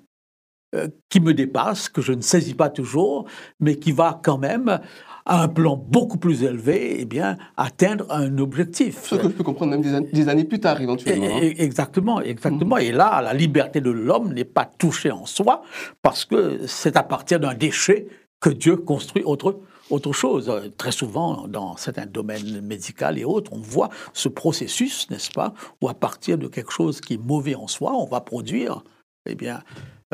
euh, 0.74 0.88
qui 1.08 1.20
me 1.20 1.32
dépasse, 1.32 1.88
que 1.88 2.02
je 2.02 2.12
ne 2.12 2.20
saisis 2.20 2.52
pas 2.52 2.68
toujours, 2.68 3.26
mais 3.58 3.76
qui 3.76 3.90
va 3.90 4.20
quand 4.22 4.36
même 4.36 4.80
à 5.24 5.42
un 5.42 5.48
plan 5.48 5.76
beaucoup 5.76 6.18
plus 6.18 6.42
élevé, 6.42 6.98
eh 7.00 7.04
bien, 7.06 7.38
atteindre 7.56 8.04
un 8.10 8.36
objectif. 8.36 9.04
Ce 9.04 9.14
que 9.14 9.22
je 9.22 9.28
peux 9.28 9.44
comprendre 9.44 9.72
même 9.72 10.10
des, 10.12 10.28
années, 10.28 10.44
plus 10.44 10.60
tard, 10.60 10.80
éventuellement. 10.80 11.36
Hein. 11.36 11.52
Exactement, 11.56 12.20
exactement. 12.20 12.76
Mm. 12.76 12.80
Et 12.80 12.92
là, 12.92 13.22
la 13.22 13.32
liberté 13.32 13.80
de 13.80 13.90
l'homme 13.90 14.34
n'est 14.34 14.44
pas 14.44 14.66
touchée 14.66 15.10
en 15.10 15.24
soi, 15.24 15.62
parce 16.02 16.26
que 16.26 16.66
c'est 16.66 16.98
à 16.98 17.02
partir 17.02 17.40
d'un 17.40 17.54
déchet 17.54 18.06
que 18.38 18.50
Dieu 18.50 18.76
construit 18.76 19.22
autre, 19.24 19.60
autre 19.90 20.12
chose. 20.12 20.52
Très 20.76 20.92
souvent, 20.92 21.46
dans 21.48 21.76
certains 21.76 22.06
domaines 22.06 22.60
médicaux 22.60 23.14
et 23.16 23.24
autres, 23.24 23.52
on 23.52 23.60
voit 23.60 23.88
ce 24.12 24.28
processus, 24.28 25.08
n'est-ce 25.10 25.30
pas, 25.30 25.54
où 25.80 25.88
à 25.88 25.94
partir 25.94 26.38
de 26.38 26.48
quelque 26.48 26.72
chose 26.72 27.00
qui 27.00 27.14
est 27.14 27.22
mauvais 27.22 27.54
en 27.54 27.68
soi, 27.68 27.92
on 27.94 28.06
va 28.06 28.20
produire, 28.20 28.82
eh 29.28 29.34
bien, 29.34 29.60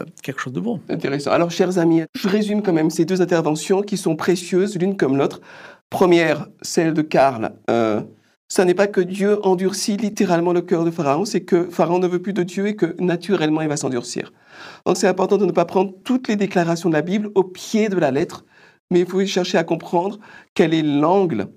euh, 0.01 0.05
quelque 0.23 0.41
chose 0.41 0.53
de 0.53 0.61
bon. 0.61 0.81
Intéressant. 0.89 1.31
Alors, 1.31 1.51
chers 1.51 1.79
amis, 1.79 2.03
je 2.17 2.29
résume 2.29 2.63
quand 2.63 2.73
même 2.73 2.91
ces 2.91 3.05
deux 3.05 3.23
interventions 3.23 3.83
qui 3.83 3.97
sont 3.97 4.17
précieuses 4.17 4.77
l'une 4.77 4.97
comme 4.97 5.17
l'autre. 5.17 5.41
Première, 5.91 6.49
celle 6.63 6.95
de 6.95 7.03
Karl. 7.03 7.53
Euh, 7.71 8.01
ça 8.49 8.65
n'est 8.65 8.75
pas 8.75 8.87
que 8.87 9.01
Dieu 9.01 9.45
endurcit 9.45 9.97
littéralement 9.97 10.53
le 10.53 10.61
cœur 10.61 10.85
de 10.85 10.91
Pharaon, 10.91 11.25
c'est 11.25 11.41
que 11.41 11.69
Pharaon 11.71 11.99
ne 11.99 12.07
veut 12.07 12.21
plus 12.21 12.33
de 12.33 12.43
Dieu 12.43 12.67
et 12.67 12.77
que 12.77 12.95
naturellement 13.01 13.63
il 13.63 13.69
va 13.69 13.77
s'endurcir. 13.77 14.33
Donc 14.87 14.97
c'est 14.97 15.09
important 15.09 15.39
de 15.39 15.47
ne 15.47 15.53
pas 15.53 15.65
prendre 15.65 15.93
toutes 16.05 16.29
les 16.29 16.37
déclarations 16.37 16.89
de 16.89 16.95
la 16.95 17.03
Bible 17.03 17.31
au 17.35 17.43
pied 17.43 17.89
de 17.89 17.97
la 17.97 18.11
lettre, 18.11 18.45
mais 18.91 19.01
il 19.01 19.07
faut 19.07 19.25
chercher 19.27 19.59
à 19.59 19.65
comprendre 19.65 20.19
quel 20.55 20.75
est 20.75 20.83
l'angle 20.83 21.49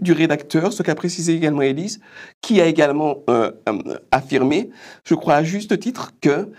du 0.00 0.12
rédacteur, 0.12 0.72
ce 0.72 0.82
qu'a 0.82 0.94
précisé 0.94 1.34
également 1.34 1.62
Élise, 1.62 2.00
qui 2.40 2.60
a 2.60 2.66
également 2.66 3.18
euh, 3.30 3.52
affirmé, 4.10 4.70
je 5.04 5.14
crois 5.14 5.34
à 5.34 5.44
juste 5.44 5.78
titre, 5.78 6.12
que 6.20 6.50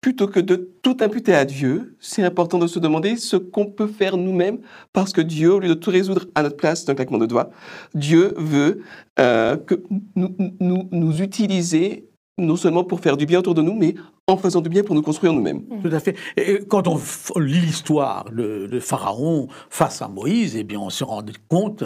plutôt 0.00 0.28
que 0.28 0.40
de 0.40 0.70
tout 0.82 0.96
imputer 1.00 1.34
à 1.34 1.44
Dieu, 1.44 1.96
c'est 2.00 2.22
important 2.22 2.58
de 2.58 2.66
se 2.66 2.78
demander 2.78 3.16
ce 3.16 3.36
qu'on 3.36 3.66
peut 3.66 3.86
faire 3.86 4.16
nous-mêmes, 4.16 4.60
parce 4.92 5.12
que 5.12 5.20
Dieu, 5.20 5.52
au 5.52 5.60
lieu 5.60 5.68
de 5.68 5.74
tout 5.74 5.90
résoudre 5.90 6.26
à 6.34 6.42
notre 6.42 6.56
place 6.56 6.84
d'un 6.84 6.94
claquement 6.94 7.18
de 7.18 7.26
doigts, 7.26 7.50
Dieu 7.94 8.32
veut 8.36 8.82
euh, 9.18 9.56
que 9.56 9.82
nous, 10.16 10.88
nous, 10.90 11.20
utiliser 11.20 12.08
non 12.38 12.56
seulement 12.56 12.84
pour 12.84 13.00
faire 13.00 13.18
du 13.18 13.26
bien 13.26 13.40
autour 13.40 13.54
de 13.54 13.60
nous, 13.60 13.74
mais 13.74 13.94
en 14.30 14.36
faisant 14.36 14.60
du 14.60 14.68
bien 14.68 14.82
pour 14.82 14.94
nous 14.94 15.02
construire 15.02 15.32
nous-mêmes. 15.32 15.62
Tout 15.82 15.90
à 15.92 16.00
fait. 16.00 16.16
Et 16.36 16.60
quand 16.66 16.88
on 16.88 16.98
lit 17.38 17.60
l'histoire 17.60 18.30
de, 18.30 18.80
Pharaon 18.80 19.48
face 19.68 20.02
à 20.02 20.08
Moïse, 20.08 20.56
eh 20.56 20.64
bien, 20.64 20.80
on 20.80 20.90
se 20.90 21.04
rend 21.04 21.22
compte 21.48 21.84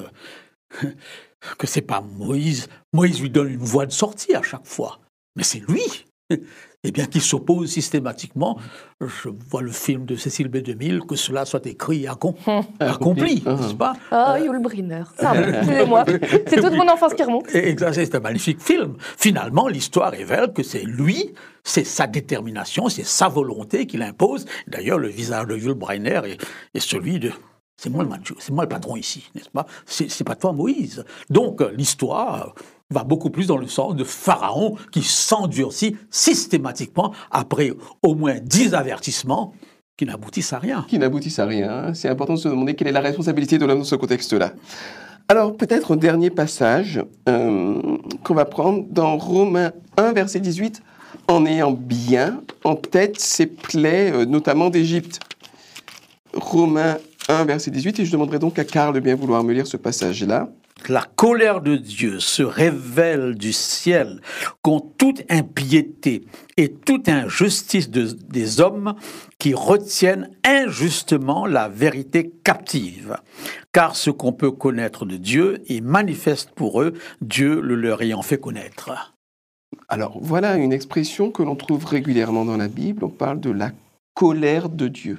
que 1.58 1.66
c'est 1.66 1.82
pas 1.82 2.00
Moïse. 2.00 2.68
Moïse 2.92 3.20
lui 3.20 3.30
donne 3.30 3.48
une 3.48 3.58
voie 3.58 3.86
de 3.86 3.92
sortie 3.92 4.34
à 4.34 4.42
chaque 4.42 4.66
fois, 4.66 5.00
mais 5.36 5.42
c'est 5.42 5.60
lui 5.60 6.06
eh 6.84 6.92
bien, 6.92 7.06
qui 7.06 7.20
s'oppose 7.20 7.70
systématiquement. 7.70 8.58
Je 9.00 9.30
vois 9.50 9.62
le 9.62 9.72
film 9.72 10.04
de 10.04 10.16
Cécile 10.16 10.48
B. 10.48 10.58
2000, 10.58 11.00
que 11.00 11.16
cela 11.16 11.44
soit 11.44 11.66
écrit 11.66 12.04
et 12.04 12.08
accompli, 12.08 13.42
n'est-ce 13.44 13.74
pas? 13.74 13.94
Ah, 14.10 14.38
Yul 14.38 14.60
Brynner, 14.60 15.04
excusez-moi, 15.18 16.04
c'est 16.46 16.60
toute 16.60 16.72
mon 16.74 16.88
enfance 16.88 17.14
qui 17.14 17.22
remonte. 17.22 17.46
C'est 17.48 18.14
un 18.14 18.20
magnifique 18.20 18.60
film. 18.60 18.96
Finalement, 19.16 19.66
l'histoire 19.66 20.12
révèle 20.12 20.52
que 20.52 20.62
c'est 20.62 20.84
lui, 20.84 21.32
c'est 21.64 21.84
sa 21.84 22.06
détermination, 22.06 22.88
c'est 22.88 23.06
sa 23.06 23.28
volonté 23.28 23.86
qu'il 23.86 24.02
impose. 24.02 24.44
D'ailleurs, 24.68 24.98
le 24.98 25.08
visage 25.08 25.46
de 25.46 25.56
Yul 25.56 25.74
Brynner 25.74 26.20
est 26.74 26.80
celui 26.80 27.18
de 27.18 27.32
c'est 27.76 27.90
moi 27.90 28.04
le 28.04 28.08
macho, 28.08 28.36
c'est 28.38 28.52
moi 28.52 28.64
le 28.64 28.68
patron 28.68 28.96
ici, 28.96 29.28
n'est-ce 29.34 29.50
pas? 29.50 29.66
C'est 29.84 30.24
pas 30.24 30.36
toi 30.36 30.52
Moïse. 30.52 31.04
Donc 31.28 31.60
l'histoire 31.76 32.54
va 32.94 33.04
beaucoup 33.04 33.30
plus 33.30 33.46
dans 33.46 33.58
le 33.58 33.66
sens 33.66 33.94
de 33.94 34.04
Pharaon 34.04 34.76
qui 34.90 35.02
s'endurcit 35.02 35.96
systématiquement 36.10 37.12
après 37.30 37.72
au 38.02 38.14
moins 38.14 38.36
dix 38.42 38.74
avertissements 38.74 39.52
qui 39.96 40.06
n'aboutissent 40.06 40.52
à 40.52 40.58
rien. 40.58 40.84
Qui 40.88 40.98
n'aboutissent 40.98 41.38
à 41.38 41.46
rien. 41.46 41.94
C'est 41.94 42.08
important 42.08 42.34
de 42.34 42.38
se 42.38 42.48
demander 42.48 42.74
quelle 42.74 42.88
est 42.88 42.92
la 42.92 43.00
responsabilité 43.00 43.58
de 43.58 43.66
l'homme 43.66 43.78
dans 43.78 43.84
ce 43.84 43.94
contexte-là. 43.94 44.52
Alors 45.28 45.56
peut-être 45.56 45.92
un 45.92 45.96
dernier 45.96 46.30
passage 46.30 47.02
euh, 47.28 47.80
qu'on 48.22 48.34
va 48.34 48.44
prendre 48.44 48.84
dans 48.90 49.16
Romains 49.16 49.72
1, 49.96 50.12
verset 50.12 50.40
18, 50.40 50.82
en 51.28 51.46
ayant 51.46 51.72
bien 51.72 52.42
en 52.64 52.74
tête 52.74 53.20
ces 53.20 53.46
plaies, 53.46 54.12
euh, 54.12 54.26
notamment 54.26 54.68
d'Égypte. 54.68 55.20
Romains 56.34 56.98
1, 57.28 57.44
verset 57.44 57.70
18, 57.70 58.00
et 58.00 58.04
je 58.04 58.12
demanderai 58.12 58.38
donc 58.38 58.58
à 58.58 58.64
Karl 58.64 58.94
de 58.94 59.00
bien 59.00 59.14
vouloir 59.14 59.42
me 59.44 59.52
lire 59.52 59.66
ce 59.66 59.76
passage-là. 59.76 60.48
La 60.88 61.02
colère 61.02 61.62
de 61.62 61.76
Dieu 61.76 62.20
se 62.20 62.42
révèle 62.42 63.36
du 63.36 63.54
ciel 63.54 64.20
contre 64.60 64.88
toute 64.98 65.22
impiété 65.30 66.26
et 66.58 66.72
toute 66.72 67.08
injustice 67.08 67.88
des 67.88 68.60
hommes 68.60 68.94
qui 69.38 69.54
retiennent 69.54 70.30
injustement 70.44 71.46
la 71.46 71.68
vérité 71.68 72.30
captive. 72.44 73.16
Car 73.72 73.96
ce 73.96 74.10
qu'on 74.10 74.32
peut 74.32 74.50
connaître 74.50 75.06
de 75.06 75.16
Dieu 75.16 75.62
est 75.68 75.80
manifeste 75.80 76.50
pour 76.50 76.82
eux, 76.82 76.92
Dieu 77.22 77.60
le 77.62 77.76
leur 77.76 78.02
ayant 78.02 78.22
fait 78.22 78.38
connaître. 78.38 79.14
Alors 79.88 80.18
voilà 80.20 80.56
une 80.56 80.72
expression 80.72 81.30
que 81.30 81.42
l'on 81.42 81.56
trouve 81.56 81.86
régulièrement 81.86 82.44
dans 82.44 82.58
la 82.58 82.68
Bible, 82.68 83.04
on 83.04 83.10
parle 83.10 83.40
de 83.40 83.50
la 83.50 83.70
colère 84.14 84.68
de 84.68 84.88
Dieu. 84.88 85.18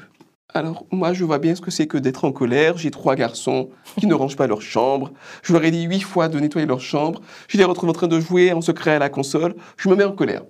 Alors, 0.55 0.85
moi, 0.89 1.11
je 1.11 1.25
vois 1.25 1.37
bien 1.37 1.53
ce 1.53 1.59
que 1.59 1.69
c'est 1.69 1.85
que 1.85 1.97
d'être 1.97 2.23
en 2.23 2.31
colère. 2.31 2.77
J'ai 2.77 2.89
trois 2.89 3.15
garçons 3.15 3.71
qui 3.99 4.07
ne 4.07 4.13
rangent 4.13 4.37
pas 4.37 4.47
leur 4.47 4.61
chambre. 4.61 5.11
Je 5.43 5.51
leur 5.51 5.61
ai 5.65 5.69
dit 5.69 5.83
huit 5.83 5.99
fois 5.99 6.29
de 6.29 6.39
nettoyer 6.39 6.65
leur 6.65 6.79
chambre. 6.79 7.19
Je 7.49 7.57
les 7.57 7.65
retrouve 7.65 7.89
en 7.89 7.93
train 7.93 8.07
de 8.07 8.21
jouer 8.21 8.53
en 8.53 8.61
secret 8.61 8.91
à 8.91 8.99
la 8.99 9.09
console. 9.09 9.55
Je 9.75 9.89
me 9.89 9.95
mets 9.95 10.05
en 10.05 10.15
colère. 10.15 10.43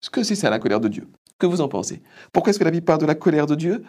Est-ce 0.00 0.10
que 0.10 0.22
c'est 0.22 0.36
ça 0.36 0.48
la 0.48 0.60
colère 0.60 0.78
de 0.78 0.86
Dieu? 0.86 1.08
Que 1.40 1.46
vous 1.46 1.60
en 1.60 1.68
pensez? 1.68 2.02
Pourquoi 2.32 2.50
est-ce 2.50 2.60
que 2.60 2.64
la 2.64 2.70
Bible 2.70 2.84
parle 2.84 3.00
de 3.00 3.06
la 3.06 3.16
colère 3.16 3.46
de 3.46 3.56
Dieu? 3.56 3.84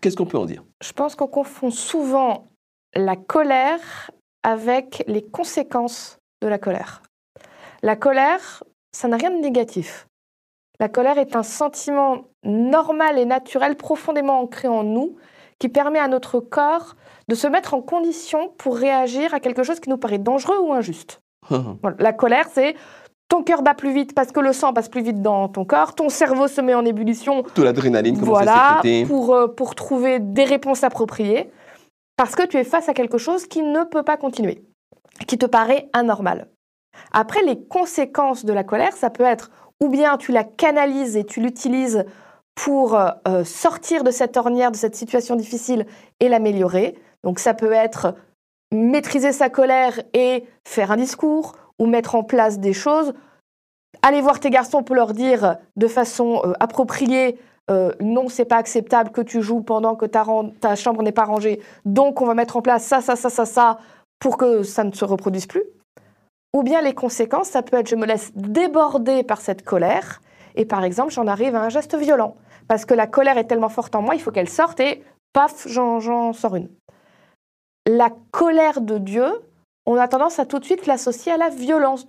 Qu'est-ce 0.00 0.16
qu'on 0.16 0.26
peut 0.26 0.38
en 0.38 0.46
dire? 0.46 0.64
Je 0.82 0.92
pense 0.92 1.14
qu'on 1.14 1.28
confond 1.28 1.70
souvent 1.70 2.48
la 2.92 3.14
colère 3.14 4.10
avec 4.42 5.04
les 5.06 5.22
conséquences 5.22 6.18
de 6.42 6.48
la 6.48 6.58
colère. 6.58 7.02
La 7.82 7.94
colère, 7.94 8.64
ça 8.90 9.06
n'a 9.06 9.16
rien 9.16 9.30
de 9.30 9.40
négatif. 9.40 10.08
La 10.80 10.88
colère 10.88 11.18
est 11.18 11.36
un 11.36 11.42
sentiment 11.42 12.24
normal 12.44 13.18
et 13.18 13.24
naturel 13.24 13.76
profondément 13.76 14.40
ancré 14.40 14.68
en 14.68 14.84
nous 14.84 15.16
qui 15.58 15.68
permet 15.68 15.98
à 15.98 16.08
notre 16.08 16.40
corps 16.40 16.96
de 17.28 17.34
se 17.34 17.46
mettre 17.46 17.74
en 17.74 17.80
condition 17.80 18.52
pour 18.58 18.76
réagir 18.76 19.32
à 19.32 19.40
quelque 19.40 19.62
chose 19.62 19.80
qui 19.80 19.88
nous 19.88 19.96
paraît 19.96 20.18
dangereux 20.18 20.58
ou 20.60 20.72
injuste. 20.72 21.20
La 21.98 22.12
colère, 22.12 22.46
c'est 22.52 22.74
ton 23.28 23.42
cœur 23.42 23.62
bat 23.62 23.74
plus 23.74 23.92
vite 23.92 24.14
parce 24.14 24.32
que 24.32 24.40
le 24.40 24.52
sang 24.52 24.72
passe 24.72 24.88
plus 24.88 25.02
vite 25.02 25.22
dans 25.22 25.48
ton 25.48 25.64
corps, 25.64 25.94
ton 25.94 26.08
cerveau 26.08 26.46
se 26.46 26.60
met 26.60 26.74
en 26.74 26.84
ébullition. 26.84 27.42
Toute 27.42 27.64
l'adrénaline 27.64 28.16
voilà, 28.16 28.80
pour, 29.06 29.34
euh, 29.34 29.48
pour 29.48 29.74
trouver 29.74 30.20
des 30.20 30.44
réponses 30.44 30.84
appropriées, 30.84 31.50
parce 32.16 32.34
que 32.36 32.46
tu 32.46 32.56
es 32.56 32.64
face 32.64 32.88
à 32.88 32.94
quelque 32.94 33.18
chose 33.18 33.46
qui 33.46 33.62
ne 33.62 33.82
peut 33.84 34.02
pas 34.02 34.16
continuer, 34.16 34.62
qui 35.26 35.38
te 35.38 35.46
paraît 35.46 35.88
anormal. 35.92 36.48
Après, 37.12 37.42
les 37.42 37.62
conséquences 37.66 38.44
de 38.44 38.52
la 38.52 38.64
colère, 38.64 38.92
ça 38.92 39.10
peut 39.10 39.24
être 39.24 39.50
ou 39.82 39.88
bien 39.88 40.16
tu 40.16 40.32
la 40.32 40.44
canalises 40.44 41.16
et 41.16 41.24
tu 41.24 41.40
l'utilises 41.40 42.04
pour 42.54 42.94
euh, 42.94 43.44
sortir 43.44 44.02
de 44.02 44.10
cette 44.10 44.36
ornière, 44.36 44.70
de 44.70 44.76
cette 44.76 44.96
situation 44.96 45.36
difficile 45.36 45.86
et 46.20 46.28
l'améliorer. 46.28 46.98
Donc 47.22 47.38
ça 47.38 47.54
peut 47.54 47.72
être 47.72 48.14
maîtriser 48.72 49.32
sa 49.32 49.50
colère 49.50 50.00
et 50.14 50.44
faire 50.66 50.90
un 50.90 50.96
discours 50.96 51.54
ou 51.78 51.86
mettre 51.86 52.14
en 52.14 52.22
place 52.22 52.58
des 52.58 52.72
choses. 52.72 53.12
Aller 54.02 54.20
voir 54.20 54.40
tes 54.40 54.50
garçons 54.50 54.82
pour 54.82 54.94
leur 54.94 55.12
dire 55.12 55.56
de 55.76 55.86
façon 55.86 56.40
euh, 56.44 56.52
appropriée 56.60 57.38
euh, 57.70 57.90
non, 58.00 58.28
c'est 58.28 58.44
pas 58.44 58.58
acceptable 58.58 59.10
que 59.10 59.20
tu 59.20 59.42
joues 59.42 59.60
pendant 59.60 59.96
que 59.96 60.06
ta, 60.06 60.24
ta 60.60 60.76
chambre 60.76 61.02
n'est 61.02 61.12
pas 61.12 61.24
rangée. 61.24 61.60
Donc, 61.84 62.20
on 62.20 62.26
va 62.26 62.34
mettre 62.34 62.56
en 62.56 62.62
place 62.62 62.84
ça, 62.84 63.00
ça, 63.00 63.16
ça, 63.16 63.28
ça, 63.28 63.44
ça, 63.44 63.78
pour 64.20 64.36
que 64.36 64.62
ça 64.62 64.84
ne 64.84 64.92
se 64.92 65.04
reproduise 65.04 65.46
plus. 65.46 65.64
Ou 66.54 66.62
bien 66.62 66.80
les 66.80 66.94
conséquences, 66.94 67.48
ça 67.48 67.62
peut 67.62 67.76
être 67.76 67.88
je 67.88 67.96
me 67.96 68.06
laisse 68.06 68.32
déborder 68.34 69.22
par 69.22 69.40
cette 69.40 69.62
colère 69.62 70.20
et 70.56 70.64
par 70.64 70.84
exemple, 70.84 71.12
j'en 71.12 71.26
arrive 71.26 71.54
à 71.54 71.62
un 71.62 71.68
geste 71.68 71.94
violent. 71.96 72.36
Parce 72.66 72.84
que 72.84 72.94
la 72.94 73.06
colère 73.06 73.38
est 73.38 73.44
tellement 73.44 73.68
forte 73.68 73.94
en 73.94 74.02
moi, 74.02 74.14
il 74.14 74.20
faut 74.20 74.32
qu'elle 74.32 74.48
sorte 74.48 74.80
et 74.80 75.04
paf, 75.32 75.68
j'en 75.68 76.32
sors 76.32 76.56
une. 76.56 76.68
La 77.86 78.10
colère 78.32 78.80
de 78.80 78.98
Dieu, 78.98 79.26
on 79.84 79.96
a 79.96 80.08
tendance 80.08 80.38
à 80.38 80.46
tout 80.46 80.58
de 80.58 80.64
suite 80.64 80.86
l'associer 80.86 81.30
à 81.32 81.36
la 81.36 81.50
violence, 81.50 82.06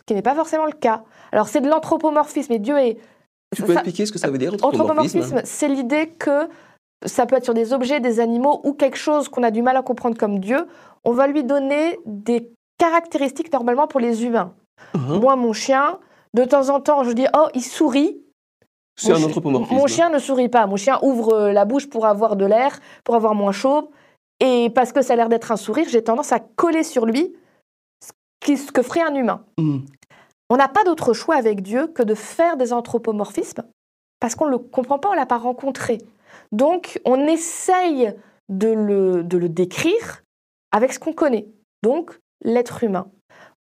ce 0.00 0.04
qui 0.06 0.14
n'est 0.14 0.22
pas 0.22 0.34
forcément 0.34 0.66
le 0.66 0.72
cas. 0.72 1.04
Alors 1.30 1.48
c'est 1.48 1.60
de 1.60 1.68
l'anthropomorphisme 1.68 2.52
et 2.52 2.58
Dieu 2.58 2.76
est 2.78 2.98
tu 3.54 3.62
peux 3.62 3.72
expliquer 3.72 4.06
ce 4.06 4.12
que 4.12 4.18
ça 4.18 4.30
veut 4.30 4.38
dire, 4.38 4.54
anthropomorphisme 4.62 5.40
c'est 5.44 5.68
l'idée 5.68 6.08
que 6.10 6.48
ça 7.04 7.26
peut 7.26 7.36
être 7.36 7.44
sur 7.44 7.54
des 7.54 7.72
objets, 7.72 7.98
des 7.98 8.20
animaux 8.20 8.60
ou 8.62 8.74
quelque 8.74 8.96
chose 8.96 9.28
qu'on 9.28 9.42
a 9.42 9.50
du 9.50 9.62
mal 9.62 9.76
à 9.76 9.82
comprendre 9.82 10.16
comme 10.16 10.38
Dieu. 10.38 10.68
On 11.04 11.12
va 11.12 11.26
lui 11.26 11.42
donner 11.42 11.98
des 12.06 12.52
caractéristiques 12.80 13.52
normalement 13.52 13.86
pour 13.86 14.00
les 14.00 14.24
humains. 14.24 14.54
Uh-huh. 14.94 15.20
Moi, 15.20 15.36
mon 15.36 15.52
chien, 15.52 15.98
de 16.34 16.44
temps 16.44 16.70
en 16.70 16.80
temps, 16.80 17.04
je 17.04 17.12
dis 17.12 17.26
oh, 17.36 17.48
il 17.54 17.62
sourit. 17.62 18.16
C'est 18.96 19.12
un 19.12 19.22
anthropomorphisme. 19.22 19.74
Mon 19.74 19.86
chien 19.86 20.10
ne 20.10 20.18
sourit 20.18 20.48
pas. 20.48 20.66
Mon 20.66 20.76
chien 20.76 20.98
ouvre 21.02 21.32
euh, 21.32 21.52
la 21.52 21.64
bouche 21.64 21.88
pour 21.88 22.06
avoir 22.06 22.36
de 22.36 22.46
l'air, 22.46 22.80
pour 23.04 23.14
avoir 23.14 23.34
moins 23.34 23.52
chaud. 23.52 23.90
Et 24.40 24.70
parce 24.74 24.92
que 24.92 25.02
ça 25.02 25.12
a 25.12 25.16
l'air 25.16 25.28
d'être 25.28 25.52
un 25.52 25.56
sourire, 25.56 25.86
j'ai 25.88 26.02
tendance 26.02 26.32
à 26.32 26.40
coller 26.40 26.82
sur 26.82 27.04
lui 27.04 27.34
ce 28.42 28.72
que 28.72 28.82
ferait 28.82 29.02
un 29.02 29.14
humain. 29.14 29.44
Mm. 29.58 29.80
On 30.48 30.56
n'a 30.56 30.68
pas 30.68 30.82
d'autre 30.84 31.12
choix 31.12 31.36
avec 31.36 31.62
Dieu 31.62 31.86
que 31.88 32.02
de 32.02 32.14
faire 32.14 32.56
des 32.56 32.72
anthropomorphismes 32.72 33.62
parce 34.18 34.34
qu'on 34.34 34.46
ne 34.46 34.52
le 34.52 34.58
comprend 34.58 34.98
pas, 34.98 35.10
on 35.10 35.12
ne 35.12 35.18
l'a 35.18 35.26
pas 35.26 35.38
rencontré. 35.38 35.98
Donc, 36.52 37.00
on 37.04 37.26
essaye 37.26 38.14
de 38.48 38.68
le, 38.68 39.22
de 39.22 39.38
le 39.38 39.48
décrire 39.48 40.22
avec 40.72 40.92
ce 40.92 40.98
qu'on 40.98 41.12
connaît, 41.12 41.46
donc 41.82 42.18
l'être 42.42 42.84
humain. 42.84 43.10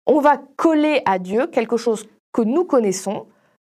On 0.05 0.19
va 0.19 0.37
coller 0.55 1.01
à 1.05 1.19
Dieu 1.19 1.47
quelque 1.47 1.77
chose 1.77 2.07
que 2.33 2.41
nous 2.41 2.63
connaissons, 2.63 3.27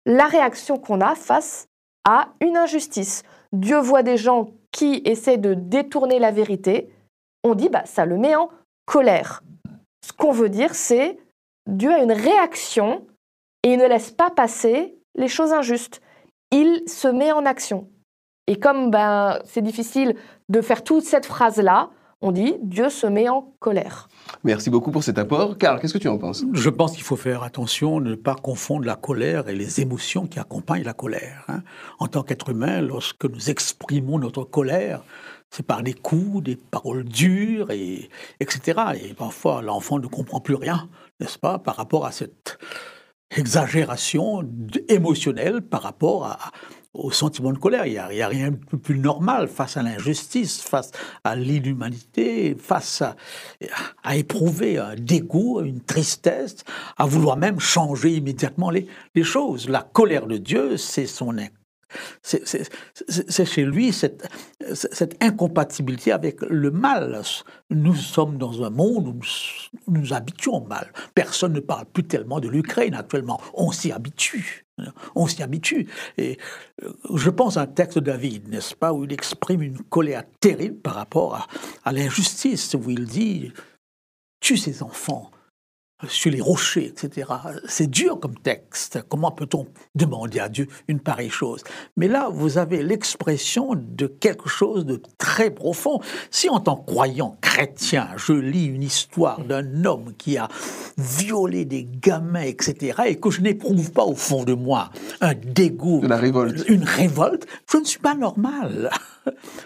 la 0.04 0.26
réaction 0.26 0.78
qu'on 0.78 1.00
a 1.00 1.14
face 1.14 1.68
à 2.04 2.28
une 2.40 2.56
injustice. 2.56 3.22
Dieu 3.52 3.78
voit 3.78 4.02
des 4.02 4.16
gens 4.16 4.50
qui 4.72 5.02
essaient 5.04 5.38
de 5.38 5.54
détourner 5.54 6.18
la 6.18 6.30
vérité, 6.30 6.90
on 7.42 7.54
dit 7.54 7.68
bah 7.68 7.84
ça 7.86 8.04
le 8.04 8.18
met 8.18 8.36
en 8.36 8.50
colère. 8.86 9.42
Ce 10.04 10.12
qu'on 10.12 10.32
veut 10.32 10.48
dire 10.48 10.74
c'est 10.74 11.18
Dieu 11.66 11.90
a 11.90 12.02
une 12.02 12.12
réaction 12.12 13.06
et 13.62 13.72
il 13.72 13.78
ne 13.78 13.86
laisse 13.86 14.10
pas 14.10 14.30
passer 14.30 14.96
les 15.16 15.28
choses 15.28 15.52
injustes. 15.52 16.00
Il 16.52 16.88
se 16.88 17.08
met 17.08 17.32
en 17.32 17.44
action. 17.44 17.88
Et 18.46 18.56
comme 18.56 18.90
ben, 18.90 19.40
c'est 19.44 19.62
difficile 19.62 20.16
de 20.48 20.60
faire 20.60 20.84
toute 20.84 21.04
cette 21.04 21.26
phrase-là, 21.26 21.90
on 22.20 22.32
dit 22.32 22.54
Dieu 22.62 22.88
se 22.88 23.06
met 23.06 23.28
en 23.28 23.54
colère. 23.58 24.08
Merci 24.44 24.70
beaucoup 24.70 24.90
pour 24.90 25.04
cet 25.04 25.18
apport. 25.18 25.58
Karl, 25.58 25.80
qu'est-ce 25.80 25.92
que 25.92 25.98
tu 25.98 26.08
en 26.08 26.18
penses? 26.18 26.44
Je 26.52 26.70
pense 26.70 26.92
qu'il 26.92 27.02
faut 27.02 27.16
faire 27.16 27.42
attention 27.42 28.00
ne 28.00 28.14
pas 28.14 28.34
confondre 28.34 28.86
la 28.86 28.96
colère 28.96 29.48
et 29.48 29.54
les 29.54 29.80
émotions 29.80 30.26
qui 30.26 30.38
accompagnent 30.38 30.84
la 30.84 30.94
colère. 30.94 31.44
Hein. 31.48 31.62
En 31.98 32.08
tant 32.08 32.22
qu'être 32.22 32.50
humain, 32.50 32.80
lorsque 32.80 33.24
nous 33.24 33.50
exprimons 33.50 34.18
notre 34.18 34.44
colère, 34.44 35.02
c'est 35.50 35.66
par 35.66 35.82
des 35.82 35.94
coups, 35.94 36.42
des 36.42 36.56
paroles 36.56 37.04
dures, 37.04 37.70
et, 37.70 38.08
etc. 38.40 38.80
Et 39.02 39.14
parfois, 39.14 39.62
l'enfant 39.62 39.98
ne 39.98 40.06
comprend 40.06 40.40
plus 40.40 40.54
rien, 40.54 40.88
n'est-ce 41.20 41.38
pas, 41.38 41.58
par 41.58 41.76
rapport 41.76 42.06
à 42.06 42.12
cette 42.12 42.58
exagération 43.36 44.42
émotionnelle 44.88 45.60
par 45.62 45.82
rapport 45.82 46.26
à, 46.26 46.38
au 46.98 47.10
sentiment 47.10 47.52
de 47.52 47.58
colère. 47.58 47.86
Il 47.86 47.92
n'y 47.92 48.20
a, 48.22 48.28
rien 48.28 48.50
de 48.50 48.76
plus 48.76 48.98
normal 48.98 49.48
face 49.48 49.76
à 49.76 49.82
l'injustice, 49.82 50.60
face 50.60 50.90
à 51.24 51.36
l'inhumanité, 51.36 52.56
face 52.58 53.02
à, 53.02 53.16
éprouver 54.16 54.78
un 54.78 54.94
dégoût, 54.94 55.60
une 55.60 55.80
tristesse, 55.80 56.64
à 56.96 57.06
vouloir 57.06 57.36
même 57.36 57.60
changer 57.60 58.12
immédiatement 58.12 58.70
les, 58.70 58.86
les 59.14 59.24
choses. 59.24 59.68
La 59.68 59.82
colère 59.82 60.26
de 60.26 60.38
Dieu, 60.38 60.76
c'est 60.76 61.06
son 61.06 61.36
c'est 62.22 63.44
chez 63.44 63.64
lui 63.64 63.92
cette, 63.92 64.28
cette, 64.74 65.22
incompatibilité 65.22 66.12
avec 66.12 66.40
le 66.42 66.70
mal. 66.70 67.22
Nous 67.70 67.94
sommes 67.94 68.38
dans 68.38 68.64
un 68.64 68.70
monde 68.70 69.08
où 69.08 69.20
nous 69.86 70.00
nous 70.00 70.12
habituons 70.12 70.56
au 70.56 70.66
mal. 70.66 70.92
Personne 71.14 71.52
ne 71.52 71.60
parle 71.60 71.86
plus 71.86 72.04
tellement 72.04 72.40
de 72.40 72.48
l'Ukraine 72.48 72.94
actuellement. 72.94 73.40
On 73.54 73.70
s'y 73.72 73.92
habitue. 73.92 74.65
On 75.14 75.26
s'y 75.26 75.42
habitue. 75.42 75.88
Et 76.18 76.38
euh, 76.82 76.92
je 77.14 77.30
pense 77.30 77.56
à 77.56 77.62
un 77.62 77.66
texte 77.66 77.98
de 77.98 78.04
David, 78.04 78.48
n'est-ce 78.48 78.74
pas, 78.74 78.92
où 78.92 79.04
il 79.04 79.12
exprime 79.12 79.62
une 79.62 79.78
colère 79.78 80.24
terrible 80.40 80.76
par 80.76 80.94
rapport 80.94 81.34
à, 81.34 81.46
à 81.84 81.92
l'injustice, 81.92 82.74
où 82.74 82.90
il 82.90 83.06
dit 83.06 83.52
Tue 84.40 84.56
ses 84.56 84.82
enfants, 84.82 85.30
sur 86.08 86.30
les 86.30 86.40
rochers, 86.40 86.86
etc. 86.86 87.30
C'est 87.66 87.90
dur 87.90 88.20
comme 88.20 88.36
texte. 88.36 89.00
Comment 89.08 89.30
peut-on 89.30 89.66
demander 89.94 90.40
à 90.40 90.48
Dieu 90.48 90.68
une 90.88 91.00
pareille 91.00 91.30
chose? 91.30 91.62
Mais 91.96 92.06
là, 92.06 92.28
vous 92.30 92.58
avez 92.58 92.82
l'expression 92.82 93.70
de 93.74 94.06
quelque 94.06 94.48
chose 94.48 94.84
de 94.84 95.00
très 95.16 95.50
profond. 95.50 96.00
Si 96.30 96.50
en 96.50 96.60
tant 96.60 96.76
que 96.76 96.90
croyant 96.90 97.38
chrétien, 97.40 98.08
je 98.16 98.34
lis 98.34 98.66
une 98.66 98.82
histoire 98.82 99.40
d'un 99.40 99.84
homme 99.84 100.12
qui 100.18 100.36
a 100.36 100.48
violé 100.98 101.64
des 101.64 101.84
gamins, 101.84 102.40
etc., 102.40 103.02
et 103.06 103.16
que 103.16 103.30
je 103.30 103.40
n'éprouve 103.40 103.92
pas 103.92 104.04
au 104.04 104.14
fond 104.14 104.44
de 104.44 104.52
moi 104.52 104.90
un 105.20 105.34
dégoût, 105.34 106.02
la 106.02 106.18
révolte. 106.18 106.68
une 106.68 106.84
révolte, 106.84 107.46
je 107.70 107.78
ne 107.78 107.84
suis 107.84 107.98
pas 107.98 108.14
normal. 108.14 108.90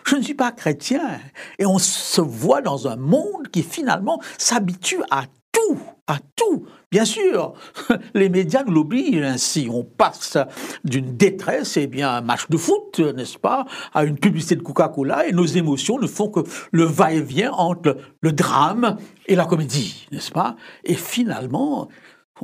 Je 0.07 0.17
ne 0.17 0.23
suis 0.23 0.33
pas 0.33 0.53
chrétien. 0.53 1.21
Et 1.59 1.67
on 1.67 1.79
se 1.79 2.23
voit 2.23 2.63
dans 2.63 2.89
un 2.89 2.97
monde 2.97 3.49
qui 3.53 3.63
finalement 3.63 4.19
s'habitue 4.39 5.03
à 5.11 5.25
tout, 5.53 5.79
à 6.07 6.19
tout. 6.37 6.67
Bien 6.91 7.05
sûr, 7.05 7.55
les 8.15 8.29
médias 8.29 8.65
nous 8.65 8.73
l'obligent 8.73 9.23
ainsi. 9.23 9.69
On 9.71 9.85
passe 9.85 10.37
d'une 10.85 11.17
détresse, 11.17 11.77
eh 11.77 11.87
bien, 11.87 12.11
un 12.11 12.21
match 12.21 12.49
de 12.49 12.57
foot, 12.57 12.99
n'est-ce 12.99 13.39
pas, 13.39 13.65
à 13.95 14.05
une 14.05 14.19
publicité 14.19 14.57
de 14.57 14.63
Coca-Cola, 14.63 15.27
et 15.27 15.33
nos 15.33 15.47
émotions 15.47 15.99
ne 15.99 16.09
font 16.09 16.29
que 16.29 16.41
le 16.73 16.85
va-et-vient 16.85 17.53
entre 17.53 17.97
le 18.21 18.33
drame 18.33 18.97
et 19.27 19.37
la 19.37 19.45
comédie, 19.45 20.09
n'est-ce 20.11 20.33
pas? 20.33 20.57
Et 20.85 20.95
finalement, 20.95 21.89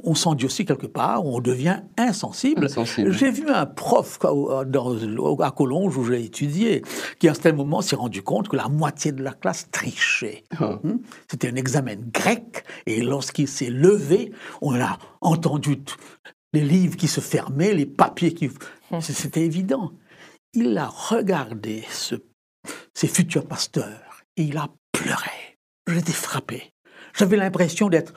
on 0.05 0.15
s'endurcit 0.15 0.65
quelque 0.65 0.87
part, 0.87 1.25
on 1.25 1.41
devient 1.41 1.81
insensible. 1.97 2.69
J'ai 3.09 3.31
vu 3.31 3.49
un 3.49 3.67
prof 3.67 4.19
à 4.25 5.51
Collonges 5.51 5.97
où 5.97 6.05
j'ai 6.05 6.25
étudié, 6.25 6.83
qui 7.19 7.29
à 7.29 7.33
un 7.33 7.35
certain 7.35 7.53
moment 7.53 7.83
s'est 7.83 7.97
rendu 7.97 8.23
compte 8.23 8.49
que 8.49 8.57
la 8.57 8.69
moitié 8.69 9.13
de 9.13 9.23
la 9.23 9.33
classe 9.33 9.71
trichait. 9.71 10.45
Ah. 10.59 10.79
Hmm? 10.83 10.99
C'était 11.31 11.49
un 11.49 11.57
examen 11.57 11.97
grec, 12.13 12.65
et 12.87 13.01
lorsqu'il 13.03 13.49
s'est 13.49 13.71
levé, 13.71 14.33
on 14.61 14.79
a 14.81 14.99
entendu 15.21 15.79
les 16.53 16.63
livres 16.63 16.97
qui 16.97 17.09
se 17.09 17.21
fermaient, 17.21 17.75
les 17.75 17.87
papiers 17.87 18.33
qui... 18.35 18.49
Hmm. 18.91 19.01
C'était 19.01 19.45
évident. 19.45 19.93
Il 20.55 20.77
a 20.79 20.87
regardé 20.87 21.85
ce, 21.91 22.15
ces 22.95 23.09
futurs 23.09 23.47
pasteurs, 23.47 24.23
et 24.37 24.45
il 24.45 24.57
a 24.57 24.69
pleuré. 24.93 25.59
J'étais 25.89 26.13
frappé. 26.13 26.73
J'avais 27.15 27.37
l'impression 27.37 27.89
d'être 27.89 28.13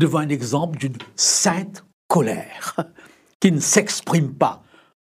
devant 0.00 0.18
un 0.18 0.28
exemple 0.28 0.78
d'une 0.78 0.96
sainte 1.14 1.84
colère 2.08 2.74
qui 3.38 3.52
ne 3.52 3.60
s'exprime 3.60 4.34
pas 4.34 4.62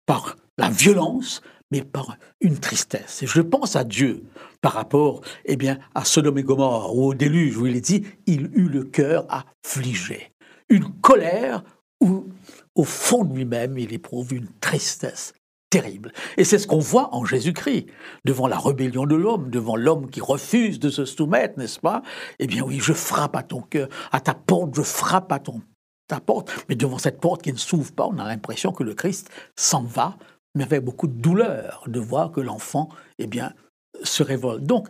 par 0.07 0.37
la 0.57 0.71
violence, 0.71 1.43
mais 1.71 1.83
par 1.83 2.17
une 2.41 2.59
tristesse. 2.59 3.23
Et 3.23 3.27
je 3.27 3.43
pense 3.43 3.75
à 3.77 3.85
Dieu 3.85 4.23
par 4.63 4.73
rapport 4.73 5.21
eh 5.45 5.57
bien, 5.57 5.79
à 5.95 6.05
Sodome 6.05 6.39
et 6.39 6.43
Gomorre 6.45 6.97
ou 6.97 7.09
au 7.09 7.15
déluge 7.15 7.59
où 7.59 7.67
il 7.67 7.77
est 7.77 7.81
dit 7.81 8.05
il 8.27 8.51
eut 8.55 8.69
le 8.69 8.85
cœur 8.85 9.27
affligé. 9.29 10.33
Une 10.69 10.89
colère 11.01 11.65
où, 12.01 12.29
au 12.75 12.85
fond 12.85 13.25
de 13.25 13.35
lui-même, 13.35 13.77
il 13.77 13.93
éprouve 13.93 14.33
une 14.33 14.49
tristesse 14.61 15.35
terrible. 15.75 16.13
Et 16.37 16.45
c'est 16.45 16.61
ce 16.61 16.69
qu'on 16.69 16.79
voit 16.79 17.13
en 17.13 17.25
Jésus-Christ, 17.25 17.87
devant 18.25 18.47
la 18.47 18.59
rébellion 18.59 19.07
de 19.07 19.17
l'homme, 19.17 19.51
devant 19.51 19.75
l'homme 19.75 20.09
qui 20.09 20.21
refuse 20.21 20.79
de 20.79 20.89
se 20.89 21.05
soumettre, 21.05 21.59
n'est-ce 21.59 21.81
pas? 21.81 22.03
Eh 22.39 22.47
bien 22.47 22.63
oui, 22.63 22.79
je 22.81 22.93
frappe 22.93 23.35
à 23.35 23.43
ton 23.43 23.61
cœur, 23.61 23.89
à 24.13 24.21
ta 24.21 24.35
porte, 24.35 24.73
je 24.77 24.83
frappe 24.83 25.33
à 25.33 25.41
ton, 25.41 25.63
ta 26.07 26.21
porte, 26.21 26.53
mais 26.69 26.77
devant 26.77 26.99
cette 26.99 27.21
porte 27.21 27.43
qui 27.43 27.53
ne 27.53 27.59
s'ouvre 27.59 27.93
pas, 27.93 28.07
on 28.07 28.19
a 28.19 28.25
l'impression 28.25 28.71
que 28.71 28.85
le 28.85 28.95
Christ 28.95 29.31
s'en 29.57 29.83
va, 29.83 30.17
mais 30.55 30.63
avec 30.63 30.85
beaucoup 30.85 31.09
de 31.09 31.21
douleur 31.21 31.83
de 31.89 31.99
voir 31.99 32.31
que 32.31 32.41
l'enfant, 32.41 32.89
eh 33.19 33.27
bien, 33.27 33.53
se 34.05 34.23
révolte. 34.23 34.63
Donc, 34.63 34.89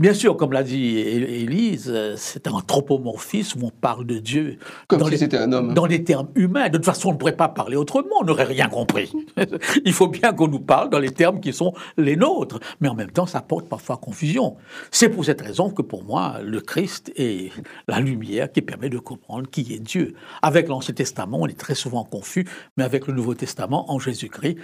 Bien 0.00 0.14
sûr, 0.14 0.38
comme 0.38 0.54
l'a 0.54 0.62
dit 0.62 0.96
Élise, 0.96 1.94
c'est 2.16 2.46
un 2.46 2.52
anthropomorphisme 2.52 3.62
où 3.62 3.66
on 3.66 3.70
parle 3.70 4.06
de 4.06 4.18
Dieu 4.18 4.56
Comme 4.88 5.00
dans, 5.00 5.08
si 5.08 5.18
c'était 5.18 5.36
un 5.36 5.52
homme. 5.52 5.74
dans 5.74 5.84
les 5.84 6.04
termes 6.04 6.28
humains. 6.36 6.70
De 6.70 6.78
toute 6.78 6.86
façon, 6.86 7.10
on 7.10 7.12
ne 7.12 7.18
pourrait 7.18 7.36
pas 7.36 7.48
parler 7.48 7.76
autrement, 7.76 8.16
on 8.22 8.24
n'aurait 8.24 8.44
rien 8.44 8.68
compris. 8.68 9.12
Il 9.84 9.92
faut 9.92 10.08
bien 10.08 10.32
qu'on 10.32 10.48
nous 10.48 10.58
parle 10.58 10.88
dans 10.88 10.98
les 10.98 11.10
termes 11.10 11.38
qui 11.38 11.52
sont 11.52 11.74
les 11.98 12.16
nôtres. 12.16 12.60
Mais 12.80 12.88
en 12.88 12.94
même 12.94 13.10
temps, 13.10 13.26
ça 13.26 13.42
porte 13.42 13.68
parfois 13.68 13.98
confusion. 13.98 14.56
C'est 14.90 15.10
pour 15.10 15.26
cette 15.26 15.42
raison 15.42 15.68
que 15.68 15.82
pour 15.82 16.02
moi, 16.02 16.36
le 16.42 16.62
Christ 16.62 17.12
est 17.16 17.52
la 17.86 18.00
lumière 18.00 18.50
qui 18.50 18.62
permet 18.62 18.88
de 18.88 18.98
comprendre 18.98 19.50
qui 19.50 19.74
est 19.74 19.80
Dieu. 19.80 20.14
Avec 20.40 20.68
l'Ancien 20.68 20.94
Testament, 20.94 21.40
on 21.42 21.46
est 21.46 21.60
très 21.60 21.74
souvent 21.74 22.04
confus, 22.04 22.46
mais 22.78 22.84
avec 22.84 23.06
le 23.06 23.12
Nouveau 23.12 23.34
Testament, 23.34 23.92
en 23.92 23.98
Jésus-Christ, 23.98 24.56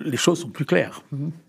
les 0.00 0.16
choses 0.16 0.40
sont 0.40 0.48
plus 0.48 0.64
claires. 0.64 1.02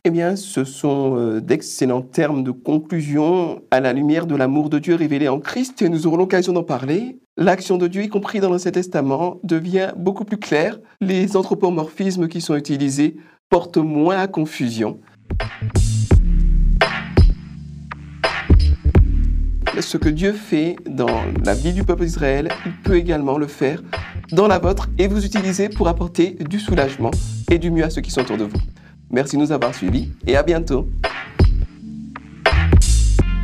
Eh 0.03 0.11
bien, 0.11 0.35
ce 0.35 0.63
sont 0.63 1.17
euh, 1.17 1.41
d'excellents 1.41 2.01
termes 2.01 2.43
de 2.43 2.51
conclusion 2.51 3.61
à 3.71 3.79
la 3.79 3.93
lumière 3.93 4.27
de 4.27 4.35
l'amour 4.35 4.69
de 4.69 4.79
Dieu 4.79 4.95
révélé 4.95 5.27
en 5.27 5.39
Christ, 5.39 5.81
et 5.81 5.89
nous 5.89 6.05
aurons 6.07 6.17
l'occasion 6.17 6.53
d'en 6.53 6.63
parler. 6.63 7.19
L'action 7.37 7.77
de 7.77 7.87
Dieu, 7.87 8.03
y 8.03 8.09
compris 8.09 8.39
dans 8.39 8.49
l'Ancien 8.49 8.71
Testament, 8.71 9.39
devient 9.43 9.93
beaucoup 9.97 10.25
plus 10.25 10.37
claire. 10.37 10.79
Les 11.01 11.35
anthropomorphismes 11.35 12.27
qui 12.27 12.39
sont 12.39 12.55
utilisés 12.55 13.17
portent 13.49 13.77
moins 13.77 14.17
à 14.17 14.27
confusion. 14.27 14.99
Ce 19.79 19.97
que 19.97 20.07
Dieu 20.07 20.31
fait 20.31 20.77
dans 20.87 21.21
la 21.43 21.53
vie 21.53 21.73
du 21.73 21.83
peuple 21.83 22.05
d'Israël, 22.05 22.47
il 22.65 22.71
peut 22.83 22.95
également 22.95 23.37
le 23.37 23.47
faire 23.47 23.83
dans 24.31 24.47
la 24.47 24.57
vôtre 24.57 24.89
et 24.97 25.07
vous 25.07 25.25
utiliser 25.25 25.67
pour 25.67 25.89
apporter 25.89 26.37
du 26.49 26.59
soulagement 26.59 27.11
et 27.49 27.57
du 27.57 27.71
mieux 27.71 27.83
à 27.83 27.89
ceux 27.89 28.01
qui 28.01 28.11
sont 28.11 28.21
autour 28.21 28.37
de 28.37 28.45
vous. 28.45 28.57
Merci 29.11 29.35
de 29.35 29.41
nous 29.41 29.51
avoir 29.51 29.73
suivis 29.73 30.09
et 30.25 30.35
à 30.35 30.43
bientôt. 30.43 30.87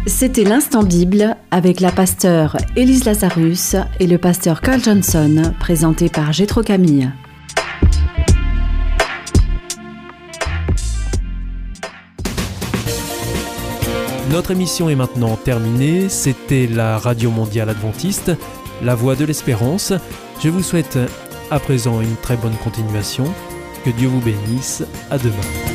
C'était 0.08 0.44
l'instant 0.44 0.84
Bible 0.84 1.36
avec 1.52 1.80
la 1.80 1.92
pasteur 1.92 2.58
Élise 2.76 3.06
Lazarus 3.06 3.76
et 4.00 4.08
le 4.08 4.18
pasteur 4.18 4.62
Carl 4.62 4.82
Johnson, 4.82 5.54
présenté 5.60 6.10
par 6.10 6.34
Gétro 6.34 6.64
Camille. 6.64 7.12
Notre 14.32 14.52
émission 14.52 14.90
est 14.90 14.96
maintenant 14.96 15.36
terminée. 15.36 16.08
C'était 16.10 16.66
la 16.66 16.98
Radio 16.98 17.30
Mondiale 17.30 17.70
Adventiste, 17.70 18.32
la 18.82 18.96
voix 18.96 19.16
de 19.16 19.26
l'espérance. 19.26 19.94
Je 20.42 20.50
vous 20.50 20.64
souhaite 20.64 20.98
à 21.52 21.60
présent 21.60 22.02
une 22.02 22.16
très 22.16 22.38
bonne 22.38 22.56
continuation. 22.64 23.26
Que 23.84 23.90
Dieu 23.90 24.08
vous 24.08 24.22
bénisse. 24.22 24.84
À 25.10 25.18
demain. 25.18 25.71